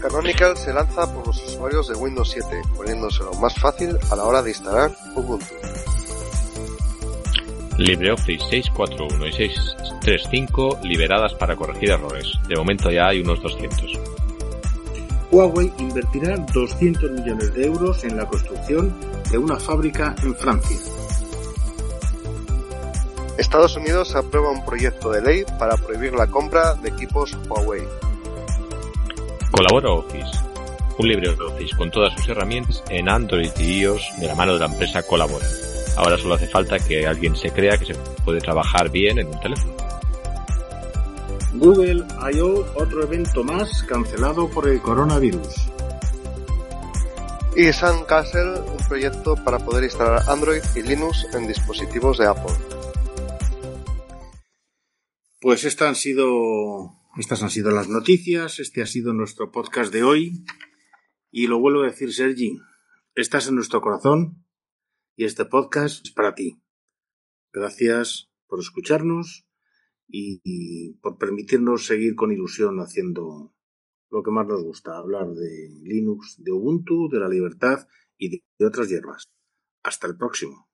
[0.09, 4.40] Canonical se lanza por los usuarios de Windows 7, poniéndoselo más fácil a la hora
[4.40, 5.46] de instalar Ubuntu.
[7.76, 12.34] LibreOffice 641 y 635 liberadas para corregir errores.
[12.46, 13.98] De momento ya hay unos 200.
[15.32, 18.94] Huawei invertirá 200 millones de euros en la construcción
[19.28, 20.78] de una fábrica en Francia.
[23.38, 28.05] Estados Unidos aprueba un proyecto de ley para prohibir la compra de equipos Huawei.
[29.57, 30.38] Colabora Office,
[30.98, 34.66] un LibreOffice con todas sus herramientas en Android y iOS de la mano de la
[34.66, 35.46] empresa Colabora.
[35.96, 39.40] Ahora solo hace falta que alguien se crea que se puede trabajar bien en un
[39.40, 39.72] teléfono.
[41.54, 42.04] Google
[42.34, 42.66] I.O.
[42.74, 45.70] otro evento más cancelado por el coronavirus.
[47.57, 47.70] Y
[48.07, 52.54] Castle, un proyecto para poder instalar Android y Linux en dispositivos de Apple.
[55.40, 60.03] Pues estas han sido, estas han sido las noticias, este ha sido nuestro podcast de
[60.03, 60.45] hoy.
[61.31, 62.59] Y lo vuelvo a decir, Sergi,
[63.14, 64.45] estás en nuestro corazón
[65.17, 66.61] y este podcast es para ti.
[67.53, 69.47] Gracias por escucharnos
[70.07, 73.55] y, por permitirnos seguir con ilusión haciendo
[74.11, 77.89] lo que más nos gusta, hablar de Linux, de Ubuntu, de la libertad
[78.19, 79.31] y de otras hierbas.
[79.83, 80.69] Hasta el próximo.